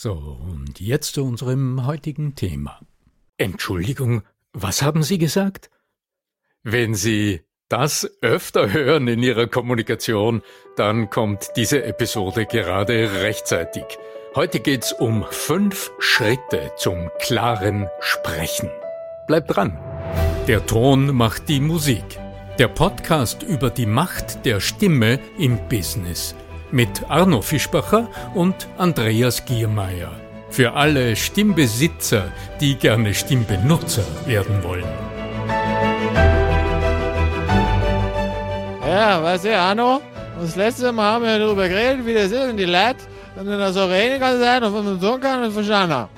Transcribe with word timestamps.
So, 0.00 0.12
und 0.12 0.78
jetzt 0.78 1.14
zu 1.14 1.24
unserem 1.24 1.84
heutigen 1.84 2.36
Thema. 2.36 2.78
Entschuldigung, 3.36 4.22
was 4.52 4.80
haben 4.80 5.02
Sie 5.02 5.18
gesagt? 5.18 5.70
Wenn 6.62 6.94
Sie 6.94 7.40
das 7.68 8.08
öfter 8.22 8.72
hören 8.72 9.08
in 9.08 9.24
Ihrer 9.24 9.48
Kommunikation, 9.48 10.42
dann 10.76 11.10
kommt 11.10 11.48
diese 11.56 11.82
Episode 11.82 12.46
gerade 12.46 13.22
rechtzeitig. 13.22 13.82
Heute 14.36 14.60
geht's 14.60 14.92
um 14.92 15.26
fünf 15.32 15.90
Schritte 15.98 16.70
zum 16.76 17.10
klaren 17.18 17.88
Sprechen. 17.98 18.70
Bleibt 19.26 19.56
dran. 19.56 19.76
Der 20.46 20.64
Ton 20.64 21.12
macht 21.12 21.48
die 21.48 21.58
Musik. 21.58 22.04
Der 22.60 22.68
Podcast 22.68 23.42
über 23.42 23.68
die 23.68 23.86
Macht 23.86 24.46
der 24.46 24.60
Stimme 24.60 25.18
im 25.38 25.58
Business– 25.68 26.36
mit 26.70 27.08
Arno 27.08 27.42
Fischbacher 27.42 28.08
und 28.34 28.68
Andreas 28.76 29.44
Giermeier. 29.44 30.12
Für 30.50 30.72
alle 30.74 31.14
Stimmbesitzer, 31.16 32.32
die 32.60 32.76
gerne 32.76 33.14
Stimmbenutzer 33.14 34.04
werden 34.26 34.62
wollen. 34.62 34.84
Ja, 38.86 39.22
weißt 39.22 39.44
du, 39.44 39.58
Arno, 39.58 40.00
das 40.40 40.56
letzte 40.56 40.92
Mal 40.92 41.12
haben 41.12 41.24
wir 41.24 41.38
darüber 41.38 41.68
geredet, 41.68 42.06
wie 42.06 42.14
das 42.14 42.30
ist 42.30 42.50
und 42.50 42.56
die 42.56 42.64
Leute, 42.64 42.98
wenn 43.36 43.46
das 43.46 43.74
so 43.74 43.84
reden 43.84 44.18
kannst 44.18 44.42
und 44.42 44.74
was 44.74 44.84
man 44.84 45.00
tun 45.00 45.20
kann 45.20 45.44
und 45.44 45.52
verstanden 45.52 46.08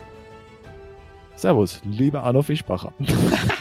Servus, 1.37 1.81
lieber 1.85 2.23
Arno 2.23 2.43
Fischbacher. 2.43 2.93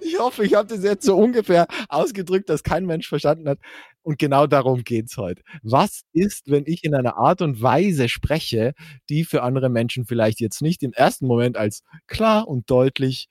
ich 0.00 0.18
hoffe, 0.18 0.44
ich 0.44 0.54
habe 0.54 0.68
das 0.68 0.82
jetzt 0.82 1.04
so 1.04 1.16
ungefähr 1.16 1.66
ausgedrückt, 1.88 2.48
dass 2.48 2.62
kein 2.62 2.86
Mensch 2.86 3.08
verstanden 3.08 3.48
hat. 3.48 3.58
Und 4.02 4.18
genau 4.18 4.46
darum 4.46 4.84
geht 4.84 5.06
es 5.06 5.16
heute. 5.16 5.42
Was 5.62 6.02
ist, 6.12 6.48
wenn 6.50 6.64
ich 6.66 6.84
in 6.84 6.94
einer 6.94 7.16
Art 7.16 7.42
und 7.42 7.60
Weise 7.60 8.08
spreche, 8.08 8.72
die 9.08 9.24
für 9.24 9.42
andere 9.42 9.68
Menschen 9.68 10.06
vielleicht 10.06 10.40
jetzt 10.40 10.62
nicht 10.62 10.82
im 10.82 10.92
ersten 10.92 11.26
Moment 11.26 11.56
als 11.56 11.82
klar 12.06 12.46
und 12.46 12.70
deutlich 12.70 13.28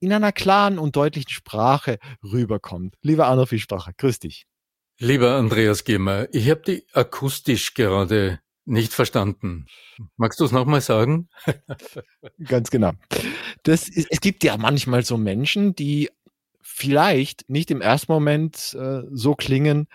in 0.00 0.12
einer 0.12 0.32
klaren 0.32 0.78
und 0.78 0.96
deutlichen 0.96 1.30
Sprache 1.30 1.98
rüberkommt? 2.22 2.96
Lieber 3.00 3.26
Arno 3.28 3.46
Fischbacher, 3.46 3.92
grüß 3.96 4.18
dich. 4.18 4.46
Lieber 4.98 5.36
Andreas 5.36 5.84
Gimmer, 5.84 6.28
ich 6.32 6.50
habe 6.50 6.62
die 6.66 6.86
akustisch 6.92 7.74
gerade 7.74 8.40
nicht 8.64 8.92
verstanden. 8.92 9.66
Magst 10.16 10.40
du 10.40 10.44
es 10.44 10.52
nochmal 10.52 10.80
sagen? 10.80 11.28
Ganz 12.44 12.70
genau. 12.70 12.92
Das 13.62 13.88
ist, 13.88 14.08
es 14.10 14.20
gibt 14.20 14.44
ja 14.44 14.56
manchmal 14.56 15.04
so 15.04 15.16
Menschen, 15.16 15.74
die 15.74 16.10
vielleicht 16.60 17.48
nicht 17.48 17.70
im 17.70 17.80
ersten 17.80 18.12
Moment 18.12 18.76
äh, 18.78 19.02
so 19.10 19.34
klingen, 19.34 19.88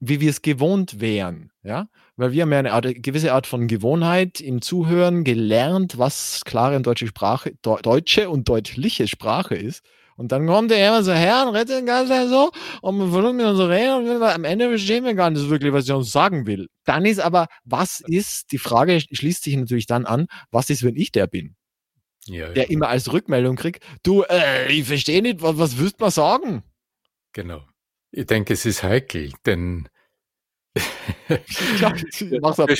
wie 0.00 0.20
wir 0.20 0.30
es 0.30 0.42
gewohnt 0.42 1.00
wären, 1.00 1.50
ja, 1.62 1.88
weil 2.16 2.32
wir 2.32 2.42
haben 2.42 2.52
ja 2.52 2.58
eine 2.58 2.72
Art, 2.72 2.86
gewisse 3.02 3.32
Art 3.32 3.46
von 3.46 3.66
Gewohnheit 3.66 4.40
im 4.40 4.62
Zuhören 4.62 5.24
gelernt, 5.24 5.98
was 5.98 6.42
klare 6.44 6.80
deutsche 6.80 7.08
Sprache, 7.08 7.54
deutsche 7.62 8.30
und 8.30 8.48
deutliche 8.48 9.08
Sprache 9.08 9.56
ist. 9.56 9.82
Und 10.18 10.32
dann 10.32 10.48
kommt 10.48 10.72
er 10.72 10.88
immer 10.88 11.04
so 11.04 11.12
her 11.12 11.44
und 11.46 11.54
redet 11.54 11.78
den 11.78 11.86
ganzen 11.86 12.10
Tag 12.10 12.28
so 12.28 12.50
und 12.82 12.98
wir 12.98 13.08
versuchen 13.08 13.36
mit 13.36 13.46
uns 13.46 13.56
zu 13.56 13.68
reden 13.68 14.10
und 14.10 14.20
am 14.20 14.42
Ende 14.42 14.68
verstehen 14.68 15.04
wir 15.04 15.14
gar 15.14 15.30
nicht 15.30 15.48
wirklich, 15.48 15.72
was 15.72 15.88
er 15.88 15.96
uns 15.96 16.10
sagen 16.10 16.44
will. 16.44 16.66
Dann 16.84 17.04
ist 17.04 17.20
aber, 17.20 17.46
was 17.64 18.02
ist, 18.04 18.50
die 18.50 18.58
Frage 18.58 19.00
schließt 19.00 19.44
sich 19.44 19.56
natürlich 19.56 19.86
dann 19.86 20.06
an, 20.06 20.26
was 20.50 20.70
ist, 20.70 20.82
wenn 20.82 20.96
ich 20.96 21.12
der 21.12 21.28
bin? 21.28 21.54
Ja, 22.24 22.48
der 22.48 22.64
ja. 22.64 22.70
immer 22.70 22.88
als 22.88 23.12
Rückmeldung 23.12 23.54
kriegt, 23.54 23.84
du, 24.02 24.22
äh, 24.22 24.72
ich 24.72 24.88
verstehe 24.88 25.22
nicht, 25.22 25.40
was, 25.40 25.56
was 25.56 25.78
willst 25.78 26.00
du 26.00 26.04
mal 26.06 26.10
sagen? 26.10 26.64
Genau. 27.32 27.64
Ich 28.10 28.26
denke, 28.26 28.54
es 28.54 28.66
ist 28.66 28.82
heikel, 28.82 29.32
denn 29.46 29.88
ja, 31.80 31.94
wir, 31.94 32.76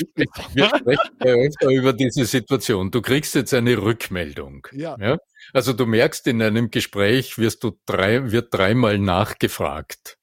sprechen 0.77 1.71
über 1.71 1.93
diese 1.93 2.25
Situation. 2.25 2.91
Du 2.91 3.01
kriegst 3.01 3.35
jetzt 3.35 3.53
eine 3.53 3.77
Rückmeldung. 3.77 4.67
Ja. 4.71 4.95
ja. 4.99 5.17
Also 5.53 5.73
du 5.73 5.85
merkst 5.85 6.27
in 6.27 6.41
einem 6.41 6.71
Gespräch, 6.71 7.37
wirst 7.37 7.63
du 7.63 7.77
drei, 7.85 8.31
wird 8.31 8.53
dreimal 8.53 8.97
nachgefragt. 8.99 10.17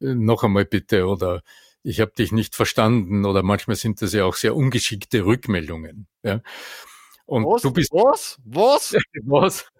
Äh, 0.00 0.14
noch 0.14 0.44
einmal 0.44 0.64
bitte 0.64 1.06
oder 1.06 1.42
ich 1.82 2.00
habe 2.00 2.12
dich 2.12 2.32
nicht 2.32 2.54
verstanden 2.54 3.24
oder 3.24 3.42
manchmal 3.42 3.76
sind 3.76 4.02
das 4.02 4.12
ja 4.12 4.24
auch 4.24 4.34
sehr 4.34 4.54
ungeschickte 4.54 5.24
Rückmeldungen. 5.24 6.06
Ja. 6.22 6.42
Und 7.26 7.44
was? 7.44 7.62
du 7.62 7.72
bist 7.72 7.92
was? 7.92 8.38
Was? 8.44 8.96
was? 9.24 9.70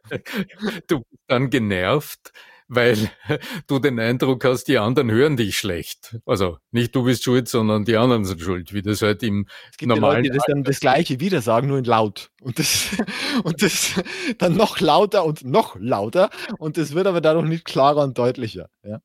Du 0.87 1.01
bist 1.01 1.23
dann 1.27 1.51
genervt, 1.51 2.33
weil 2.71 3.11
du 3.67 3.81
den 3.81 3.99
Eindruck 3.99 4.45
hast, 4.45 4.65
die 4.65 4.79
anderen 4.79 5.11
hören 5.11 5.37
dich 5.37 5.59
schlecht. 5.59 6.17
Also 6.25 6.59
nicht 6.71 6.95
du 6.95 7.03
bist 7.03 7.25
schuld, 7.25 7.49
sondern 7.49 7.85
die 7.85 7.97
anderen 7.97 8.25
sind 8.25 8.41
schuld, 8.41 8.73
wie 8.73 8.81
das 8.81 9.03
halt 9.03 9.23
im 9.25 9.47
es 9.71 9.77
gibt 9.77 9.89
normalen 9.89 10.19
Leute, 10.19 10.31
die 10.31 10.37
das 10.37 10.47
dann 10.47 10.63
das 10.63 10.79
Gleiche 10.79 11.19
wieder 11.19 11.43
sagen, 11.43 11.67
nur 11.67 11.79
in 11.79 11.85
laut. 11.85 12.31
Und 12.41 12.61
das, 12.61 12.89
und 13.45 13.61
das 13.61 14.01
dann 14.39 14.57
noch 14.57 14.79
lauter 14.81 15.25
und 15.25 15.45
noch 15.45 15.77
lauter. 15.81 16.31
Und 16.59 16.79
das 16.79 16.95
wird 16.95 17.09
aber 17.09 17.21
dadurch 17.21 17.47
nicht 17.47 17.65
klarer 17.65 18.05
und 18.05 18.17
deutlicher. 18.17 18.71
Ja? 18.85 19.03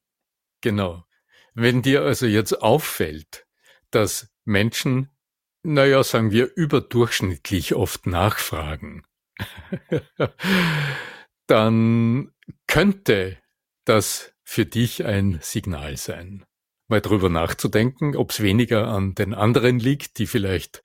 Genau. 0.62 1.04
Wenn 1.56 1.82
dir 1.82 2.04
also 2.04 2.28
jetzt 2.28 2.62
auffällt, 2.62 3.48
dass 3.90 4.30
Menschen, 4.44 5.10
naja, 5.64 6.04
sagen 6.04 6.30
wir, 6.30 6.52
überdurchschnittlich 6.56 7.74
oft 7.74 8.06
nachfragen, 8.06 9.04
dann 11.48 12.32
könnte 12.68 13.38
das 13.86 14.34
für 14.44 14.66
dich 14.66 15.06
ein 15.06 15.40
Signal 15.42 15.98
sein. 15.98 16.46
Mal 16.88 17.02
drüber 17.02 17.30
nachzudenken, 17.30 18.16
ob 18.16 18.32
es 18.32 18.42
weniger 18.42 18.88
an 18.88 19.16
den 19.16 19.34
anderen 19.34 19.80
liegt, 19.80 20.20
die 20.20 20.28
vielleicht, 20.28 20.84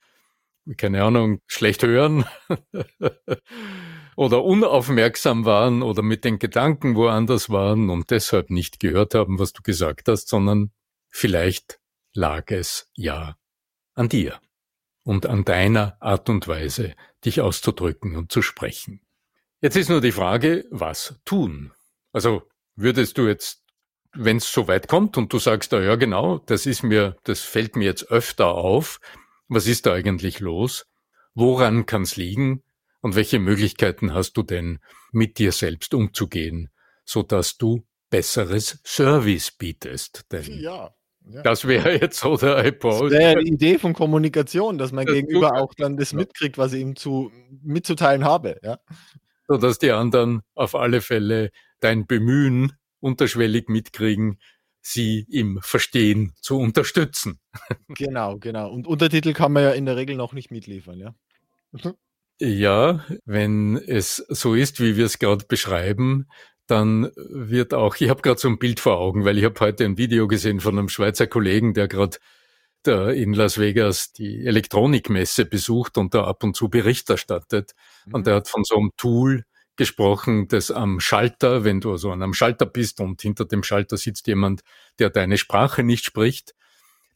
keine 0.77 1.03
Ahnung, 1.03 1.41
schlecht 1.45 1.83
hören 1.83 2.25
oder 4.15 4.43
unaufmerksam 4.43 5.45
waren 5.45 5.83
oder 5.83 6.01
mit 6.01 6.25
den 6.25 6.39
Gedanken 6.39 6.95
woanders 6.95 7.49
waren 7.49 7.89
und 7.89 8.09
deshalb 8.09 8.49
nicht 8.49 8.79
gehört 8.79 9.13
haben, 9.13 9.37
was 9.37 9.53
du 9.53 9.61
gesagt 9.61 10.07
hast, 10.07 10.27
sondern 10.27 10.71
vielleicht 11.09 11.79
lag 12.13 12.49
es 12.49 12.89
ja 12.95 13.37
an 13.93 14.09
dir 14.09 14.39
und 15.03 15.25
an 15.25 15.45
deiner 15.45 15.97
Art 15.99 16.29
und 16.29 16.47
Weise, 16.47 16.95
dich 17.25 17.41
auszudrücken 17.41 18.15
und 18.15 18.31
zu 18.31 18.41
sprechen. 18.41 19.01
Jetzt 19.61 19.75
ist 19.75 19.89
nur 19.89 20.01
die 20.01 20.11
Frage, 20.11 20.65
was 20.71 21.19
tun? 21.25 21.71
Also 22.11 22.50
Würdest 22.81 23.17
du 23.19 23.27
jetzt, 23.27 23.63
wenn 24.13 24.37
es 24.37 24.51
so 24.51 24.67
weit 24.67 24.87
kommt 24.87 25.15
und 25.15 25.31
du 25.31 25.37
sagst, 25.37 25.71
ja 25.71 25.95
genau, 25.95 26.39
das 26.39 26.65
ist 26.65 26.81
mir, 26.81 27.15
das 27.23 27.41
fällt 27.41 27.75
mir 27.75 27.85
jetzt 27.85 28.09
öfter 28.09 28.47
auf, 28.47 28.99
was 29.47 29.67
ist 29.67 29.85
da 29.85 29.93
eigentlich 29.93 30.39
los? 30.39 30.87
Woran 31.35 31.85
kann 31.85 32.01
es 32.01 32.15
liegen? 32.15 32.63
Und 33.01 33.15
welche 33.15 33.39
Möglichkeiten 33.39 34.13
hast 34.13 34.33
du 34.33 34.43
denn, 34.43 34.79
mit 35.11 35.37
dir 35.37 35.51
selbst 35.51 35.93
umzugehen, 35.93 36.69
so 37.05 37.21
dass 37.23 37.57
du 37.57 37.85
besseres 38.09 38.79
Service 38.83 39.51
bietest? 39.51 40.25
Denn 40.31 40.59
ja. 40.59 40.91
Ja. 41.29 41.43
Das 41.43 41.67
wäre 41.67 41.99
jetzt 42.01 42.19
so 42.19 42.35
der 42.35 42.57
Approach. 42.57 43.11
Das 43.11 43.11
wäre 43.11 43.43
die 43.43 43.53
Idee 43.53 43.77
von 43.77 43.93
Kommunikation, 43.93 44.79
dass 44.79 44.91
mein 44.91 45.05
das 45.05 45.13
Gegenüber 45.13 45.55
auch 45.55 45.73
dann 45.75 45.95
das 45.97 46.13
mitkriegt, 46.13 46.57
was 46.57 46.73
ich 46.73 46.81
ihm 46.81 46.95
zu, 46.95 47.31
mitzuteilen 47.61 48.25
habe. 48.25 48.59
Ja? 48.63 48.79
So 49.47 49.57
dass 49.57 49.77
die 49.77 49.91
anderen 49.91 50.41
auf 50.55 50.73
alle 50.73 51.01
Fälle 51.01 51.51
dein 51.81 52.07
Bemühen 52.07 52.73
unterschwellig 52.99 53.67
mitkriegen, 53.67 54.39
sie 54.81 55.25
im 55.29 55.59
Verstehen 55.61 56.33
zu 56.41 56.57
unterstützen. 56.57 57.39
Genau, 57.89 58.37
genau. 58.37 58.71
Und 58.71 58.87
Untertitel 58.87 59.33
kann 59.33 59.51
man 59.51 59.63
ja 59.63 59.71
in 59.71 59.85
der 59.85 59.97
Regel 59.97 60.15
noch 60.15 60.33
nicht 60.33 60.49
mitliefern, 60.49 60.97
ja. 60.97 61.13
Ja, 62.39 63.05
wenn 63.25 63.77
es 63.77 64.15
so 64.15 64.55
ist, 64.55 64.79
wie 64.79 64.97
wir 64.97 65.05
es 65.05 65.19
gerade 65.19 65.45
beschreiben, 65.45 66.27
dann 66.67 67.11
wird 67.15 67.73
auch, 67.73 67.97
ich 67.97 68.09
habe 68.09 68.21
gerade 68.21 68.39
so 68.39 68.47
ein 68.47 68.57
Bild 68.57 68.79
vor 68.79 68.97
Augen, 68.97 69.25
weil 69.25 69.37
ich 69.37 69.43
habe 69.43 69.59
heute 69.59 69.85
ein 69.85 69.97
Video 69.97 70.27
gesehen 70.27 70.59
von 70.59 70.77
einem 70.77 70.89
Schweizer 70.89 71.27
Kollegen, 71.27 71.73
der 71.73 71.87
gerade 71.87 72.17
in 72.87 73.33
Las 73.33 73.59
Vegas 73.59 74.11
die 74.11 74.43
Elektronikmesse 74.45 75.45
besucht 75.45 75.99
und 75.99 76.15
da 76.15 76.23
ab 76.23 76.43
und 76.43 76.55
zu 76.55 76.69
Bericht 76.69 77.09
erstattet. 77.11 77.73
Mhm. 78.05 78.13
Und 78.15 78.27
der 78.27 78.35
hat 78.35 78.47
von 78.47 78.63
so 78.63 78.75
einem 78.77 78.91
Tool 78.97 79.43
gesprochen, 79.81 80.47
das 80.47 80.69
am 80.69 80.99
Schalter, 80.99 81.63
wenn 81.63 81.81
du 81.81 81.93
also 81.93 82.11
an 82.11 82.21
einem 82.21 82.35
Schalter 82.35 82.67
bist 82.67 83.01
und 83.01 83.19
hinter 83.19 83.45
dem 83.45 83.63
Schalter 83.63 83.97
sitzt 83.97 84.27
jemand, 84.27 84.61
der 84.99 85.09
deine 85.09 85.39
Sprache 85.39 85.81
nicht 85.81 86.05
spricht, 86.05 86.53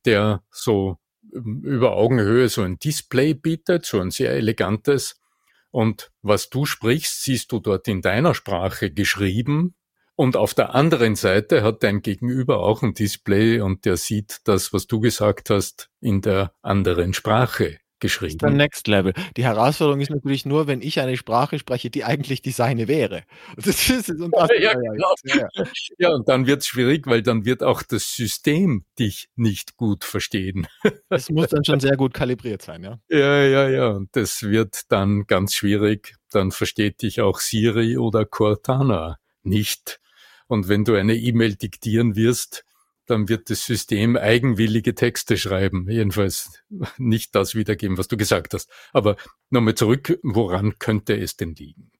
der 0.05 0.41
so 0.49 0.97
über 1.31 1.95
Augenhöhe 1.95 2.49
so 2.49 2.63
ein 2.63 2.79
Display 2.79 3.35
bietet, 3.35 3.85
so 3.85 3.99
ein 3.99 4.09
sehr 4.09 4.31
elegantes. 4.31 5.21
Und 5.69 6.11
was 6.23 6.49
du 6.49 6.65
sprichst, 6.65 7.21
siehst 7.21 7.51
du 7.51 7.59
dort 7.59 7.87
in 7.87 8.01
deiner 8.01 8.33
Sprache 8.33 8.89
geschrieben. 8.89 9.75
Und 10.15 10.35
auf 10.35 10.55
der 10.55 10.73
anderen 10.73 11.13
Seite 11.13 11.61
hat 11.61 11.83
dein 11.83 12.01
Gegenüber 12.01 12.61
auch 12.61 12.81
ein 12.81 12.95
Display 12.95 13.61
und 13.61 13.85
der 13.85 13.97
sieht 13.97 14.39
das, 14.45 14.73
was 14.73 14.87
du 14.87 14.99
gesagt 14.99 15.51
hast, 15.51 15.91
in 16.01 16.21
der 16.21 16.51
anderen 16.63 17.13
Sprache 17.13 17.77
geschrieben. 18.05 18.37
Das 18.37 18.51
ist 18.51 18.57
Next 18.57 18.87
Level. 18.87 19.13
Die 19.35 19.43
Herausforderung 19.43 19.99
ist 20.01 20.11
natürlich 20.11 20.45
nur, 20.45 20.67
wenn 20.67 20.81
ich 20.81 20.99
eine 20.99 21.17
Sprache 21.17 21.59
spreche, 21.59 21.89
die 21.89 22.03
eigentlich 22.03 22.41
die 22.41 22.51
seine 22.51 22.87
wäre. 22.87 23.23
Das 23.57 23.89
ist, 23.89 24.09
und 24.09 24.31
das 24.35 24.49
ja, 24.59 24.73
genau. 24.73 25.13
ja, 25.23 25.47
ja, 25.97 26.09
und 26.13 26.27
dann 26.27 26.45
wird 26.45 26.61
es 26.61 26.67
schwierig, 26.67 27.07
weil 27.07 27.21
dann 27.21 27.45
wird 27.45 27.63
auch 27.63 27.81
das 27.81 28.13
System 28.15 28.85
dich 28.99 29.29
nicht 29.35 29.77
gut 29.77 30.03
verstehen. 30.03 30.67
Das 31.09 31.29
muss 31.29 31.47
dann 31.49 31.63
schon 31.63 31.79
sehr 31.79 31.95
gut 31.95 32.13
kalibriert 32.13 32.61
sein, 32.61 32.83
ja. 32.83 32.99
Ja, 33.09 33.43
ja, 33.43 33.69
ja. 33.69 33.87
Und 33.89 34.15
das 34.15 34.43
wird 34.43 34.91
dann 34.91 35.25
ganz 35.27 35.53
schwierig. 35.53 36.15
Dann 36.31 36.51
versteht 36.51 37.01
dich 37.01 37.21
auch 37.21 37.39
Siri 37.39 37.97
oder 37.97 38.25
Cortana 38.25 39.19
nicht. 39.43 39.99
Und 40.47 40.67
wenn 40.67 40.83
du 40.83 40.95
eine 40.95 41.15
E-Mail 41.15 41.55
diktieren 41.55 42.15
wirst, 42.15 42.65
dann 43.09 43.29
wird 43.29 43.49
das 43.49 43.65
System 43.65 44.17
eigenwillige 44.17 44.95
Texte 44.95 45.37
schreiben. 45.37 45.89
Jedenfalls 45.89 46.63
nicht 46.97 47.35
das 47.35 47.55
wiedergeben, 47.55 47.97
was 47.97 48.07
du 48.07 48.17
gesagt 48.17 48.53
hast. 48.53 48.69
Aber 48.93 49.15
nochmal 49.49 49.75
zurück, 49.75 50.19
woran 50.23 50.79
könnte 50.79 51.17
es 51.17 51.37
denn 51.37 51.55
liegen? 51.55 51.91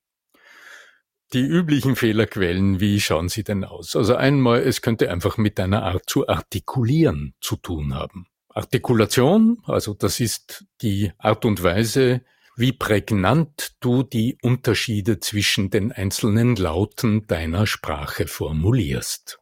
Die 1.33 1.41
üblichen 1.41 1.95
Fehlerquellen, 1.95 2.79
wie 2.79 3.01
schauen 3.01 3.29
sie 3.29 3.43
denn 3.43 3.63
aus? 3.63 3.95
Also 3.95 4.15
einmal, 4.15 4.61
es 4.61 4.81
könnte 4.81 5.11
einfach 5.11 5.37
mit 5.37 5.57
deiner 5.57 5.83
Art 5.83 6.03
zu 6.07 6.27
artikulieren 6.27 7.33
zu 7.41 7.55
tun 7.55 7.95
haben. 7.95 8.27
Artikulation, 8.49 9.61
also 9.65 9.93
das 9.93 10.19
ist 10.19 10.65
die 10.81 11.11
Art 11.17 11.43
und 11.43 11.61
Weise, 11.61 12.21
wie 12.55 12.71
prägnant 12.71 13.75
du 13.81 14.03
die 14.03 14.37
Unterschiede 14.41 15.19
zwischen 15.19 15.69
den 15.69 15.91
einzelnen 15.91 16.55
Lauten 16.55 17.27
deiner 17.27 17.67
Sprache 17.67 18.27
formulierst. 18.27 19.39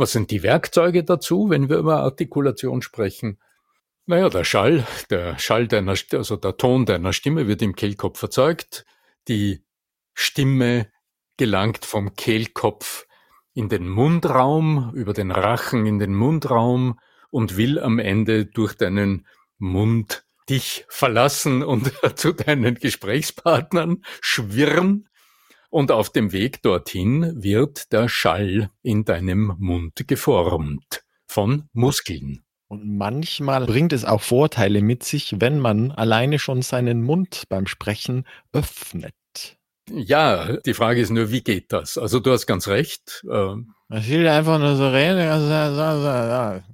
Was 0.00 0.12
sind 0.12 0.30
die 0.30 0.42
Werkzeuge 0.42 1.04
dazu, 1.04 1.50
wenn 1.50 1.68
wir 1.68 1.76
über 1.76 2.00
Artikulation 2.00 2.80
sprechen? 2.80 3.38
Naja, 4.06 4.30
der 4.30 4.44
Schall, 4.44 4.86
der 5.10 5.38
Schall 5.38 5.68
deiner, 5.68 5.94
also 6.12 6.36
der 6.36 6.56
Ton 6.56 6.86
deiner 6.86 7.12
Stimme 7.12 7.46
wird 7.46 7.60
im 7.60 7.76
Kehlkopf 7.76 8.22
erzeugt. 8.22 8.86
Die 9.28 9.62
Stimme 10.14 10.90
gelangt 11.36 11.84
vom 11.84 12.14
Kehlkopf 12.14 13.06
in 13.52 13.68
den 13.68 13.90
Mundraum, 13.90 14.90
über 14.94 15.12
den 15.12 15.30
Rachen 15.30 15.84
in 15.84 15.98
den 15.98 16.14
Mundraum 16.14 16.98
und 17.28 17.58
will 17.58 17.78
am 17.78 17.98
Ende 17.98 18.46
durch 18.46 18.76
deinen 18.76 19.26
Mund 19.58 20.24
dich 20.48 20.86
verlassen 20.88 21.62
und 21.62 21.92
zu 22.16 22.32
deinen 22.32 22.76
Gesprächspartnern 22.76 24.02
schwirren. 24.22 25.09
Und 25.70 25.92
auf 25.92 26.10
dem 26.10 26.32
Weg 26.32 26.62
dorthin 26.62 27.42
wird 27.42 27.92
der 27.92 28.08
Schall 28.08 28.70
in 28.82 29.04
deinem 29.04 29.54
Mund 29.58 30.04
geformt 30.08 31.04
von 31.28 31.68
Muskeln. 31.72 32.42
Und 32.66 32.96
manchmal 32.96 33.66
bringt 33.66 33.92
es 33.92 34.04
auch 34.04 34.20
Vorteile 34.20 34.82
mit 34.82 35.04
sich, 35.04 35.36
wenn 35.38 35.60
man 35.60 35.92
alleine 35.92 36.40
schon 36.40 36.62
seinen 36.62 37.02
Mund 37.02 37.44
beim 37.48 37.66
Sprechen 37.66 38.26
öffnet. 38.52 39.14
Ja, 39.92 40.56
die 40.58 40.74
Frage 40.74 41.00
ist 41.00 41.10
nur, 41.10 41.30
wie 41.30 41.42
geht 41.42 41.72
das? 41.72 41.98
Also 41.98 42.20
du 42.20 42.32
hast 42.32 42.46
ganz 42.46 42.68
recht. 42.68 43.24
Ähm, 43.30 43.74
man 43.88 44.08
will 44.08 44.26
einfach 44.28 44.58
nur 44.58 44.76
so 44.76 44.88
reden. 44.88 45.18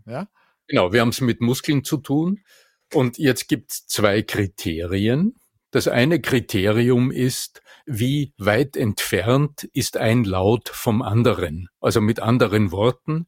Ja? 0.06 0.28
Genau, 0.68 0.92
wir 0.92 1.00
haben 1.00 1.10
es 1.10 1.20
mit 1.20 1.40
Muskeln 1.40 1.84
zu 1.84 1.98
tun. 1.98 2.40
Und 2.92 3.18
jetzt 3.18 3.48
gibt 3.48 3.72
es 3.72 3.86
zwei 3.86 4.22
Kriterien. 4.22 5.34
Das 5.70 5.88
eine 5.88 6.20
Kriterium 6.20 7.10
ist, 7.10 7.62
wie 7.86 8.34
weit 8.36 8.76
entfernt 8.76 9.64
ist 9.72 9.96
ein 9.96 10.24
Laut 10.24 10.68
vom 10.68 11.02
anderen. 11.02 11.68
Also 11.80 12.00
mit 12.00 12.20
anderen 12.20 12.72
Worten, 12.72 13.26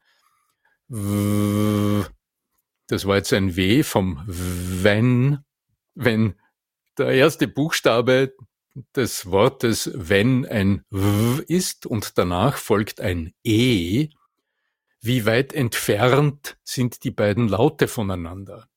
das 2.88 3.06
war 3.06 3.16
jetzt 3.16 3.32
ein 3.32 3.56
W 3.56 3.82
vom 3.82 4.22
wenn, 4.26 5.38
wenn 5.94 6.34
der 6.96 7.10
erste 7.10 7.46
Buchstabe 7.46 8.34
des 8.94 9.26
Wortes 9.26 9.90
wenn 9.94 10.46
ein 10.46 10.84
W 10.90 11.42
ist 11.46 11.86
und 11.86 12.18
danach 12.18 12.56
folgt 12.56 13.00
ein 13.00 13.34
E, 13.44 14.08
wie 15.00 15.26
weit 15.26 15.52
entfernt 15.52 16.58
sind 16.64 17.04
die 17.04 17.10
beiden 17.10 17.48
Laute 17.48 17.86
voneinander? 17.86 18.68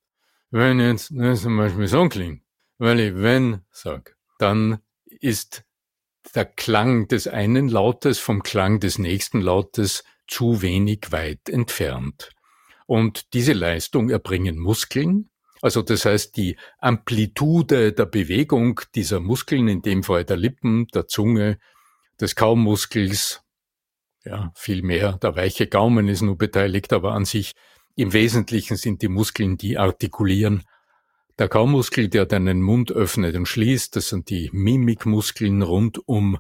Wenn 0.52 0.80
jetzt 0.80 1.08
zum 1.08 1.58
Beispiel 1.58 1.88
so 1.88 2.08
klingt, 2.10 2.44
wenn 2.78 3.00
ich 3.00 3.16
wenn 3.16 3.62
sag, 3.72 4.18
dann 4.38 4.80
ist 5.06 5.64
der 6.36 6.46
Klang 6.46 7.08
des 7.08 7.28
einen 7.28 7.68
Lautes 7.68 8.20
vom 8.20 8.44
Klang 8.44 8.80
des 8.80 8.98
nächsten 8.98 9.42
Lautes 9.42 10.04
zu 10.28 10.62
wenig 10.62 11.12
weit 11.12 11.50
entfernt. 11.50 12.32
Und 12.86 13.34
diese 13.34 13.54
Leistung 13.54 14.10
erbringen 14.10 14.58
Muskeln, 14.58 15.30
also 15.62 15.82
das 15.82 16.06
heißt 16.06 16.36
die 16.38 16.58
Amplitude 16.80 17.94
der 17.94 18.06
Bewegung 18.06 18.82
dieser 18.96 19.20
Muskeln, 19.20 19.68
in 19.68 19.82
dem 19.82 20.04
Fall 20.04 20.26
der 20.26 20.38
Lippen, 20.38 20.88
der 20.88 21.08
Zunge, 21.08 21.60
des 22.20 22.36
Kaumuskels, 22.36 23.44
ja, 24.24 24.52
viel 24.56 24.84
mehr, 24.84 25.14
der 25.14 25.36
weiche 25.36 25.68
Gaumen 25.68 26.08
ist 26.08 26.22
nur 26.22 26.38
beteiligt, 26.38 26.94
aber 26.94 27.14
an 27.14 27.26
sich 27.26 27.54
im 27.96 28.14
Wesentlichen 28.14 28.78
sind 28.78 29.02
die 29.02 29.08
Muskeln, 29.08 29.58
die 29.58 29.78
artikulieren, 29.78 30.64
der 31.42 31.50
Kaumuskel, 31.50 32.08
der 32.08 32.28
deinen 32.28 32.62
Mund 32.62 32.92
öffnet 32.92 33.36
und 33.36 33.48
schließt, 33.48 33.96
das 33.96 34.10
sind 34.10 34.30
die 34.30 34.52
Mimikmuskeln 34.54 35.64
rund 35.64 35.98
um 36.08 36.38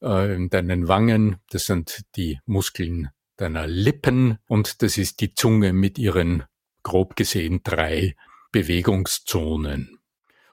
äh, 0.00 0.46
deinen 0.48 0.86
Wangen, 0.86 1.38
das 1.50 1.66
sind 1.66 2.04
die 2.14 2.38
Muskeln 2.46 3.08
deiner 3.36 3.66
Lippen 3.66 4.38
und 4.46 4.80
das 4.82 4.96
ist 4.96 5.20
die 5.20 5.34
Zunge 5.34 5.72
mit 5.72 5.98
ihren 5.98 6.44
grob 6.84 7.16
gesehen 7.16 7.62
drei 7.64 8.14
Bewegungszonen. 8.52 9.98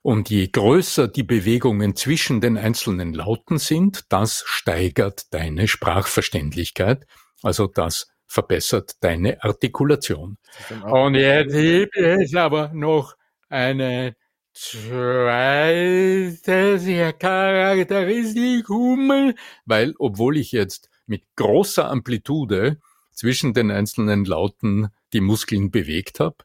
Und 0.01 0.31
je 0.31 0.47
größer 0.47 1.07
die 1.07 1.21
Bewegungen 1.21 1.95
zwischen 1.95 2.41
den 2.41 2.57
einzelnen 2.57 3.13
Lauten 3.13 3.59
sind, 3.59 4.05
das 4.09 4.41
steigert 4.47 5.31
deine 5.31 5.67
Sprachverständlichkeit, 5.67 7.05
also 7.43 7.67
das 7.67 8.07
verbessert 8.25 8.93
deine 9.01 9.43
Artikulation. 9.43 10.39
Und 10.85 11.13
jetzt 11.13 11.53
es 11.53 12.33
aber 12.33 12.71
noch 12.73 13.15
eine 13.51 14.15
zweite 14.53 16.79
Charakteristikum, 17.19 19.33
weil 19.65 19.93
obwohl 19.99 20.37
ich 20.37 20.51
jetzt 20.51 20.89
mit 21.05 21.23
großer 21.35 21.87
Amplitude 21.89 22.79
zwischen 23.11 23.53
den 23.53 23.71
einzelnen 23.71 24.25
Lauten 24.25 24.89
die 25.13 25.21
Muskeln 25.21 25.71
bewegt 25.71 26.19
habe, 26.19 26.37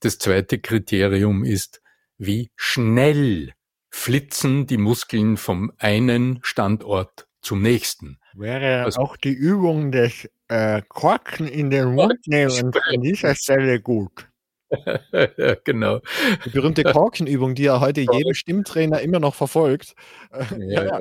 das 0.00 0.18
zweite 0.18 0.58
Kriterium 0.58 1.44
ist, 1.44 1.80
wie 2.18 2.50
schnell 2.56 3.52
flitzen 3.90 4.66
die 4.66 4.78
Muskeln 4.78 5.36
vom 5.36 5.72
einen 5.78 6.40
Standort 6.42 7.28
zum 7.40 7.62
nächsten. 7.62 8.18
Wäre 8.34 8.84
also, 8.84 9.00
auch 9.00 9.16
die 9.16 9.32
Übung 9.32 9.92
des 9.92 10.28
äh, 10.48 10.82
Korken 10.88 11.48
in 11.48 11.70
den 11.70 11.94
Mund 11.94 12.26
nehmen 12.26 12.72
an 12.90 13.00
dieser 13.00 13.34
Stelle 13.34 13.80
gut. 13.80 14.28
genau. 15.64 16.00
Die 16.44 16.50
berühmte 16.50 16.84
Korkenübung, 16.84 17.54
die 17.54 17.64
ja 17.64 17.80
heute 17.80 18.00
jeder 18.12 18.34
Stimmtrainer 18.34 19.00
immer 19.00 19.20
noch 19.20 19.34
verfolgt. 19.34 19.94
Äh, 20.32 20.72
ja, 20.72 20.84
ja. 20.84 21.00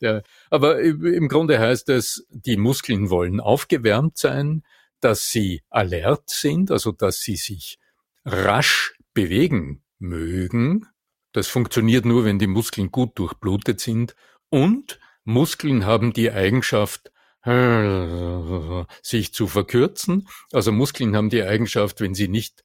ja, 0.00 0.22
aber 0.50 0.80
im 0.80 1.28
Grunde 1.28 1.58
heißt 1.58 1.88
es, 1.90 2.26
die 2.30 2.56
Muskeln 2.56 3.10
wollen 3.10 3.40
aufgewärmt 3.40 4.18
sein, 4.18 4.62
dass 5.00 5.30
sie 5.30 5.62
alert 5.70 6.28
sind, 6.28 6.70
also 6.70 6.92
dass 6.92 7.20
sie 7.20 7.36
sich 7.36 7.78
rasch 8.24 8.98
bewegen 9.14 9.82
mögen. 9.98 10.86
Das 11.32 11.46
funktioniert 11.46 12.04
nur, 12.04 12.24
wenn 12.24 12.38
die 12.38 12.46
Muskeln 12.46 12.90
gut 12.90 13.18
durchblutet 13.18 13.80
sind. 13.80 14.16
Und 14.50 14.98
Muskeln 15.24 15.86
haben 15.86 16.12
die 16.12 16.30
Eigenschaft, 16.32 17.12
sich 19.02 19.32
zu 19.32 19.46
verkürzen. 19.46 20.28
Also 20.52 20.72
Muskeln 20.72 21.16
haben 21.16 21.30
die 21.30 21.42
Eigenschaft, 21.42 22.00
wenn 22.00 22.14
sie 22.14 22.28
nicht 22.28 22.64